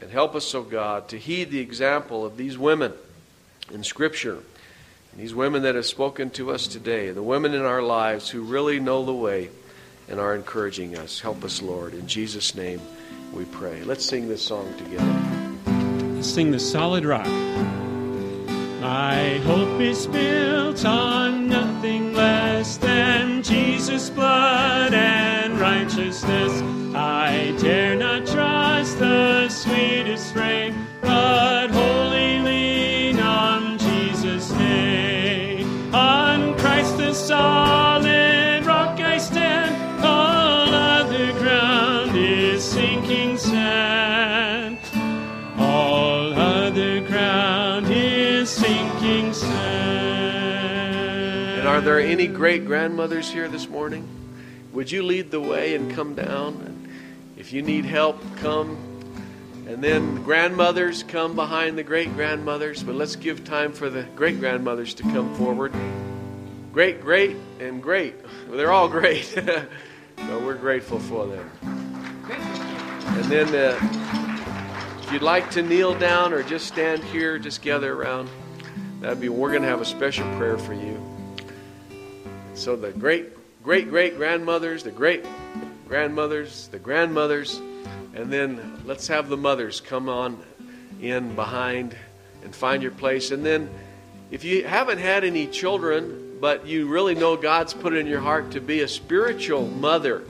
And 0.00 0.10
help 0.10 0.34
us, 0.34 0.52
O 0.52 0.58
oh 0.58 0.62
God, 0.64 1.08
to 1.10 1.18
heed 1.18 1.52
the 1.52 1.60
example 1.60 2.26
of 2.26 2.36
these 2.36 2.58
women 2.58 2.92
in 3.72 3.84
Scripture 3.84 4.42
these 5.16 5.34
women 5.34 5.62
that 5.62 5.76
have 5.76 5.86
spoken 5.86 6.30
to 6.30 6.50
us 6.50 6.66
today, 6.66 7.10
the 7.10 7.22
women 7.22 7.54
in 7.54 7.62
our 7.62 7.82
lives 7.82 8.30
who 8.30 8.42
really 8.42 8.80
know 8.80 9.04
the 9.04 9.14
way 9.14 9.48
and 10.08 10.20
are 10.20 10.34
encouraging 10.34 10.96
us. 10.98 11.20
Help 11.20 11.44
us, 11.44 11.62
Lord. 11.62 11.94
In 11.94 12.06
Jesus' 12.06 12.54
name 12.54 12.80
we 13.32 13.44
pray. 13.46 13.82
Let's 13.84 14.04
sing 14.04 14.28
this 14.28 14.42
song 14.42 14.72
together. 14.76 16.14
Let's 16.14 16.28
sing 16.28 16.50
the 16.50 16.58
solid 16.58 17.04
rock. 17.04 17.26
My 18.80 19.38
hope 19.44 19.80
is 19.80 20.06
built 20.06 20.84
on 20.84 21.48
nothing 21.48 22.12
less 22.12 22.76
than 22.76 23.42
Jesus' 23.42 24.10
blood 24.10 24.92
and 24.92 25.58
righteousness. 25.58 26.52
I 26.94 27.56
dare 27.60 27.96
not 27.96 28.26
trust 28.26 28.98
the 28.98 29.48
sweetest 29.48 30.32
frame, 30.32 30.86
but 31.00 31.70
wholly 31.70 32.13
sinking 48.46 49.32
sand. 49.32 50.04
And 51.58 51.68
are 51.68 51.80
there 51.80 51.98
any 51.98 52.26
great 52.26 52.66
grandmothers 52.66 53.30
here 53.30 53.48
this 53.48 53.68
morning? 53.68 54.06
Would 54.72 54.90
you 54.90 55.02
lead 55.02 55.30
the 55.30 55.40
way 55.40 55.74
and 55.74 55.90
come 55.92 56.14
down? 56.14 56.62
And 56.66 56.88
if 57.36 57.52
you 57.52 57.62
need 57.62 57.84
help, 57.84 58.20
come. 58.36 58.76
And 59.66 59.82
then 59.82 60.16
the 60.16 60.20
grandmothers 60.20 61.02
come 61.02 61.34
behind 61.34 61.78
the 61.78 61.82
great 61.82 62.12
grandmothers, 62.14 62.82
but 62.82 62.94
let's 62.94 63.16
give 63.16 63.44
time 63.44 63.72
for 63.72 63.88
the 63.88 64.02
great 64.14 64.40
grandmothers 64.40 64.92
to 64.94 65.02
come 65.04 65.34
forward. 65.36 65.72
Great, 66.72 67.00
great, 67.00 67.36
and 67.60 67.82
great. 67.82 68.14
Well, 68.48 68.58
they're 68.58 68.72
all 68.72 68.88
great. 68.88 69.24
so 70.18 70.38
we're 70.44 70.56
grateful 70.56 70.98
for 70.98 71.26
them. 71.26 71.50
And 72.26 73.24
then 73.24 73.54
uh, 73.54 74.23
if 75.04 75.12
you'd 75.12 75.20
like 75.20 75.50
to 75.50 75.60
kneel 75.60 75.92
down 75.98 76.32
or 76.32 76.42
just 76.42 76.66
stand 76.66 77.04
here, 77.04 77.38
just 77.38 77.60
gather 77.60 77.92
around. 77.92 78.30
That'd 79.00 79.20
be 79.20 79.28
we're 79.28 79.50
going 79.50 79.60
to 79.60 79.68
have 79.68 79.82
a 79.82 79.84
special 79.84 80.24
prayer 80.38 80.56
for 80.56 80.72
you. 80.72 80.98
So 82.54 82.74
the 82.74 82.90
great 82.90 83.28
great 83.62 83.90
great 83.90 84.16
grandmothers, 84.16 84.82
the 84.82 84.90
great 84.90 85.26
grandmothers, 85.86 86.68
the 86.68 86.78
grandmothers, 86.78 87.60
and 88.14 88.32
then 88.32 88.80
let's 88.86 89.06
have 89.08 89.28
the 89.28 89.36
mothers 89.36 89.82
come 89.82 90.08
on 90.08 90.42
in 91.02 91.34
behind 91.34 91.94
and 92.42 92.54
find 92.54 92.82
your 92.82 92.92
place. 92.92 93.30
And 93.30 93.44
then 93.44 93.68
if 94.30 94.42
you 94.42 94.64
haven't 94.64 94.98
had 94.98 95.22
any 95.22 95.46
children, 95.48 96.38
but 96.40 96.66
you 96.66 96.88
really 96.88 97.14
know 97.14 97.36
God's 97.36 97.74
put 97.74 97.92
it 97.92 97.98
in 97.98 98.06
your 98.06 98.20
heart 98.20 98.52
to 98.52 98.60
be 98.62 98.80
a 98.80 98.88
spiritual 98.88 99.66
mother 99.68 100.24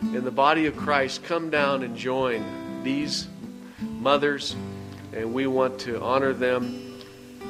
in 0.00 0.24
the 0.24 0.30
body 0.30 0.64
of 0.64 0.74
Christ, 0.74 1.22
come 1.22 1.50
down 1.50 1.82
and 1.82 1.94
join 1.94 2.82
these 2.82 3.28
mothers, 3.80 4.56
and 5.12 5.32
we 5.32 5.46
want 5.46 5.78
to 5.80 6.00
honor 6.00 6.32
them, 6.32 6.98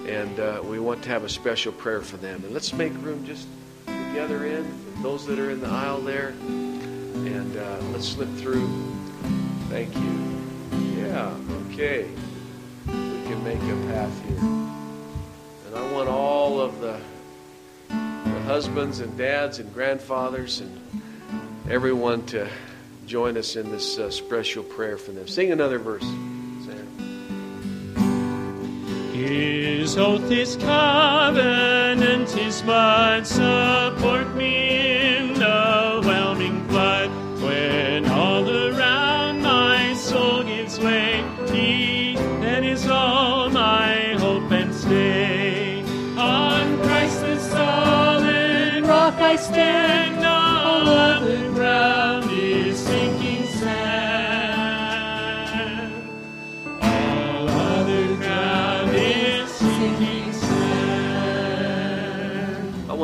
and 0.07 0.39
uh, 0.41 0.61
we 0.65 0.79
want 0.79 1.03
to 1.03 1.09
have 1.09 1.25
a 1.25 1.29
special 1.29 1.73
prayer 1.73 2.01
for 2.01 2.17
them. 2.17 2.45
And 2.45 2.53
let's 2.53 2.73
make 2.73 2.93
room 3.03 3.25
just 3.25 3.47
together 3.87 4.47
in 4.47 5.03
those 5.03 5.27
that 5.27 5.39
are 5.39 5.51
in 5.51 5.61
the 5.61 5.69
aisle 5.69 6.01
there, 6.01 6.29
and 6.29 7.57
uh, 7.57 7.79
let's 7.93 8.09
slip 8.09 8.29
through. 8.37 8.69
Thank 9.69 9.95
you. 9.95 10.31
Yeah, 10.97 11.35
okay. 11.69 12.09
We 12.87 12.93
can 12.93 13.45
make 13.45 13.59
a 13.59 13.93
path 13.93 14.25
here. 14.27 14.39
And 14.39 15.77
I 15.77 15.93
want 15.93 16.09
all 16.09 16.61
of 16.61 16.81
the, 16.81 17.01
the 17.89 18.41
husbands 18.47 19.01
and 19.01 19.17
dads 19.17 19.59
and 19.59 19.73
grandfathers 19.73 20.61
and 20.61 20.81
everyone 21.69 22.27
to 22.27 22.49
join 23.11 23.37
us 23.37 23.57
in 23.57 23.69
this 23.73 23.99
uh, 23.99 24.09
special 24.09 24.63
prayer 24.63 24.97
for 24.97 25.11
them. 25.11 25.27
Sing 25.27 25.51
another 25.51 25.81
verse. 25.81 26.05
Sam. 26.65 26.87
His 29.13 29.99
oath, 29.99 30.31
his 30.31 30.55
covenant, 30.55 32.31
his 32.31 32.63
blood 32.63 33.27
support 33.27 34.33
me 34.37 35.20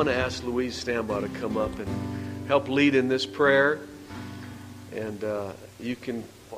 want 0.06 0.18
to 0.18 0.24
ask 0.24 0.44
Louise 0.44 0.84
Stambaugh 0.84 1.20
to 1.20 1.28
come 1.40 1.56
up 1.56 1.76
and 1.80 1.88
help 2.46 2.68
lead 2.68 2.94
in 2.94 3.08
this 3.08 3.26
prayer. 3.26 3.80
And 4.94 5.24
uh, 5.24 5.50
you 5.80 5.96
can, 5.96 6.22
uh, 6.52 6.56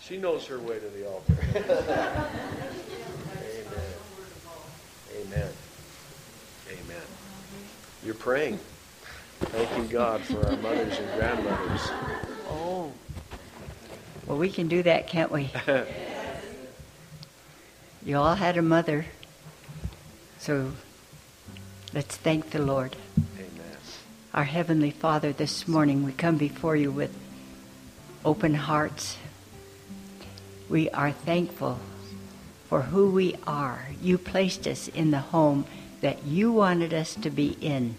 she 0.00 0.16
knows 0.16 0.44
her 0.46 0.58
way 0.58 0.80
to 0.80 0.88
the 0.88 1.08
altar. 1.08 1.36
Amen. 1.54 1.68
Amen. 5.16 5.48
Amen. 6.68 7.02
You're 8.04 8.16
praying, 8.16 8.58
thanking 9.38 9.86
God 9.86 10.22
for 10.22 10.44
our 10.44 10.56
mothers 10.56 10.98
and 10.98 11.20
grandmothers. 11.20 11.82
Oh. 12.48 12.90
Well, 14.26 14.38
we 14.38 14.50
can 14.50 14.66
do 14.66 14.82
that, 14.82 15.06
can't 15.06 15.30
we? 15.30 15.52
You 18.04 18.18
all 18.18 18.34
had 18.36 18.56
a 18.56 18.62
mother. 18.62 19.04
So 20.38 20.70
let's 21.96 22.18
thank 22.18 22.50
the 22.50 22.60
Lord. 22.60 22.94
Amen. 23.38 23.76
Our 24.34 24.44
Heavenly 24.44 24.90
Father, 24.90 25.32
this 25.32 25.66
morning 25.66 26.04
we 26.04 26.12
come 26.12 26.36
before 26.36 26.76
you 26.76 26.92
with 26.92 27.16
open 28.22 28.52
hearts. 28.52 29.16
We 30.68 30.90
are 30.90 31.10
thankful 31.10 31.78
for 32.68 32.82
who 32.82 33.10
we 33.10 33.36
are. 33.46 33.86
You 34.02 34.18
placed 34.18 34.66
us 34.66 34.88
in 34.88 35.10
the 35.10 35.20
home 35.20 35.64
that 36.02 36.22
you 36.26 36.52
wanted 36.52 36.92
us 36.92 37.14
to 37.14 37.30
be 37.30 37.56
in. 37.62 37.96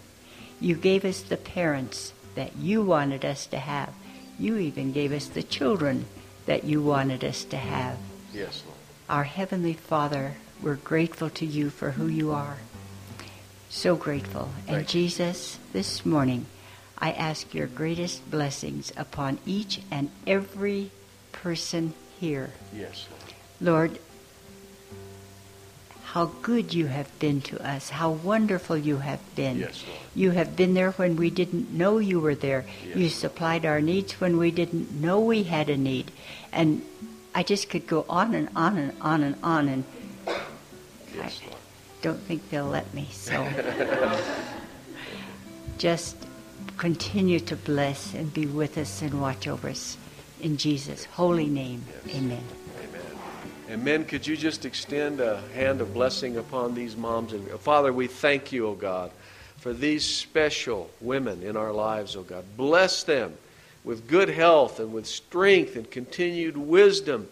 You 0.60 0.76
gave 0.76 1.04
us 1.04 1.20
the 1.20 1.36
parents 1.36 2.12
that 2.36 2.54
you 2.54 2.82
wanted 2.82 3.24
us 3.24 3.46
to 3.46 3.58
have. 3.58 3.92
You 4.38 4.58
even 4.58 4.92
gave 4.92 5.10
us 5.10 5.26
the 5.26 5.42
children 5.42 6.04
that 6.46 6.62
you 6.62 6.80
wanted 6.80 7.24
us 7.24 7.42
to 7.46 7.56
have. 7.56 7.98
Yes, 8.32 8.62
Lord. 8.64 8.78
Our 9.08 9.24
Heavenly 9.24 9.74
Father, 9.74 10.34
we're 10.62 10.76
grateful 10.76 11.30
to 11.30 11.44
you 11.44 11.70
for 11.70 11.90
who 11.90 12.06
you 12.06 12.30
are. 12.30 12.58
So 13.68 13.96
grateful. 13.96 14.50
And 14.66 14.76
Thank. 14.76 14.88
Jesus, 14.88 15.58
this 15.72 16.04
morning, 16.06 16.46
I 16.98 17.12
ask 17.12 17.54
your 17.54 17.66
greatest 17.66 18.28
blessings 18.30 18.92
upon 18.96 19.38
each 19.46 19.80
and 19.90 20.10
every 20.26 20.90
person 21.32 21.94
here. 22.18 22.50
Yes, 22.74 23.06
Lord. 23.60 23.92
Lord, 23.92 23.98
how 26.04 26.26
good 26.40 26.72
you 26.72 26.86
have 26.86 27.16
been 27.18 27.42
to 27.42 27.62
us, 27.64 27.90
how 27.90 28.10
wonderful 28.10 28.76
you 28.76 28.96
have 28.98 29.20
been. 29.36 29.58
Yes, 29.58 29.84
Lord. 29.86 30.00
You 30.14 30.30
have 30.30 30.56
been 30.56 30.74
there 30.74 30.92
when 30.92 31.16
we 31.16 31.28
didn't 31.28 31.70
know 31.70 31.98
you 31.98 32.18
were 32.18 32.34
there. 32.34 32.64
Yes. 32.86 32.96
You 32.96 33.08
supplied 33.10 33.66
our 33.66 33.80
needs 33.80 34.14
when 34.14 34.38
we 34.38 34.50
didn't 34.50 34.90
know 34.92 35.20
we 35.20 35.42
had 35.42 35.68
a 35.68 35.76
need. 35.76 36.10
And 36.50 36.82
I 37.34 37.42
just 37.42 37.68
could 37.68 37.86
go 37.86 38.06
on 38.08 38.34
and 38.34 38.48
on 38.56 38.78
and 38.78 38.96
on 39.02 39.22
and 39.22 39.36
on, 39.42 39.68
and 39.68 39.84
Yes, 41.14 41.40
I 41.42 41.46
Lord. 41.46 41.58
Don't 42.02 42.20
think 42.20 42.48
they'll 42.50 42.66
let 42.66 42.92
me. 42.94 43.08
So 43.12 43.46
just 45.78 46.16
continue 46.76 47.40
to 47.40 47.56
bless 47.56 48.14
and 48.14 48.32
be 48.32 48.46
with 48.46 48.78
us 48.78 49.02
and 49.02 49.20
watch 49.20 49.48
over 49.48 49.68
us. 49.68 49.96
In 50.40 50.56
Jesus' 50.56 51.04
holy 51.04 51.46
name, 51.46 51.84
Yes. 52.06 52.16
amen. 52.16 52.44
Amen. 52.78 53.02
And 53.68 53.84
men, 53.84 54.04
could 54.04 54.26
you 54.26 54.36
just 54.36 54.64
extend 54.64 55.20
a 55.20 55.40
hand 55.54 55.80
of 55.80 55.92
blessing 55.92 56.36
upon 56.36 56.74
these 56.74 56.96
moms? 56.96 57.32
And 57.32 57.50
uh, 57.50 57.58
Father, 57.58 57.92
we 57.92 58.06
thank 58.06 58.52
you, 58.52 58.68
O 58.68 58.74
God, 58.74 59.10
for 59.56 59.72
these 59.72 60.04
special 60.04 60.88
women 61.00 61.42
in 61.42 61.56
our 61.56 61.72
lives, 61.72 62.14
O 62.14 62.22
God. 62.22 62.44
Bless 62.56 63.02
them 63.02 63.34
with 63.84 64.06
good 64.06 64.28
health 64.28 64.78
and 64.78 64.92
with 64.92 65.06
strength 65.06 65.74
and 65.76 65.90
continued 65.90 66.56
wisdom. 66.56 67.28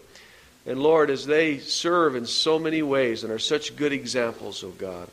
And 0.67 0.83
Lord, 0.83 1.09
as 1.09 1.25
they 1.25 1.59
serve 1.59 2.17
in 2.17 2.25
so 2.25 2.59
many 2.59 2.81
ways 2.81 3.23
and 3.23 3.31
are 3.31 3.39
such 3.39 3.77
good 3.77 3.93
examples, 3.93 4.65
O 4.65 4.69
God, 4.69 5.07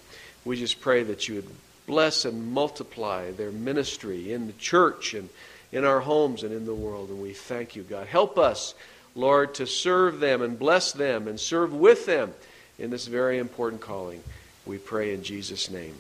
we 0.45 0.57
just 0.57 0.81
pray 0.81 1.05
that 1.05 1.29
you 1.29 1.37
would 1.37 1.49
bless 1.87 2.25
and 2.25 2.53
multiply 2.53 3.31
their 3.31 3.53
ministry 3.53 4.33
in 4.33 4.49
the 4.49 4.53
church 4.55 5.15
and 5.15 5.29
in 5.71 5.85
our 5.85 6.01
homes 6.01 6.43
and 6.43 6.53
in 6.53 6.67
the 6.67 6.75
world. 6.75 7.09
And 7.11 7.23
we 7.23 7.33
thank 7.33 7.77
you, 7.77 7.85
God. 7.85 8.09
Help 8.09 8.37
us, 8.37 8.75
Lord, 9.15 9.55
to 9.55 9.67
serve 9.67 10.19
them 10.19 10.43
and 10.43 10.59
bless 10.59 10.93
them 10.93 11.29
and 11.29 11.39
serve 11.39 11.73
with 11.73 12.05
them 12.05 12.35
in 12.79 12.91
this 12.91 13.07
very 13.07 13.39
important 13.39 13.81
calling. 13.81 14.25
We 14.67 14.79
pray 14.79 15.15
in 15.15 15.23
Jesus' 15.23 15.71
name. 15.71 15.95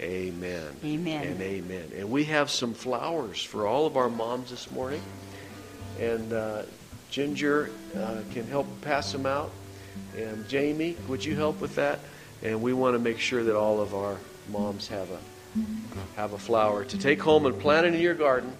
Amen. 0.00 0.76
Amen. 0.84 1.26
And 1.26 1.40
amen. 1.40 1.90
And 1.96 2.10
we 2.10 2.24
have 2.24 2.50
some 2.50 2.74
flowers 2.74 3.42
for 3.42 3.66
all 3.66 3.86
of 3.86 3.96
our 3.96 4.08
moms 4.08 4.50
this 4.50 4.70
morning. 4.70 5.02
And 6.00 6.32
uh, 6.32 6.62
Ginger 7.10 7.70
uh, 7.96 8.20
can 8.32 8.46
help 8.46 8.66
pass 8.82 9.12
them 9.12 9.26
out. 9.26 9.50
And 10.16 10.48
Jamie, 10.48 10.96
would 11.08 11.24
you 11.24 11.34
help 11.34 11.60
with 11.60 11.74
that? 11.76 12.00
And 12.42 12.62
we 12.62 12.72
want 12.72 12.94
to 12.94 12.98
make 12.98 13.18
sure 13.18 13.42
that 13.42 13.56
all 13.56 13.80
of 13.80 13.94
our 13.94 14.18
moms 14.50 14.88
have 14.88 15.10
a 15.10 15.18
have 16.16 16.34
a 16.34 16.38
flower 16.38 16.84
to 16.84 16.98
take 16.98 17.20
home 17.20 17.46
and 17.46 17.58
plant 17.58 17.86
it 17.86 17.94
in 17.94 18.00
your 18.00 18.14
garden. 18.14 18.52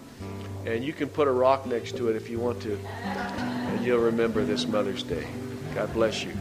And 0.67 0.85
you 0.85 0.93
can 0.93 1.09
put 1.09 1.29
a 1.29 1.33
rock 1.33 1.67
next 1.67 1.97
to 1.97 2.09
it 2.09 2.17
if 2.17 2.29
you 2.29 2.39
want 2.39 2.61
to. 2.63 2.79
And 3.05 3.85
you'll 3.85 4.01
remember 4.01 4.45
this 4.45 4.67
Mother's 4.67 5.03
Day. 5.03 5.27
God 5.75 5.93
bless 5.93 6.25
you. 6.25 6.33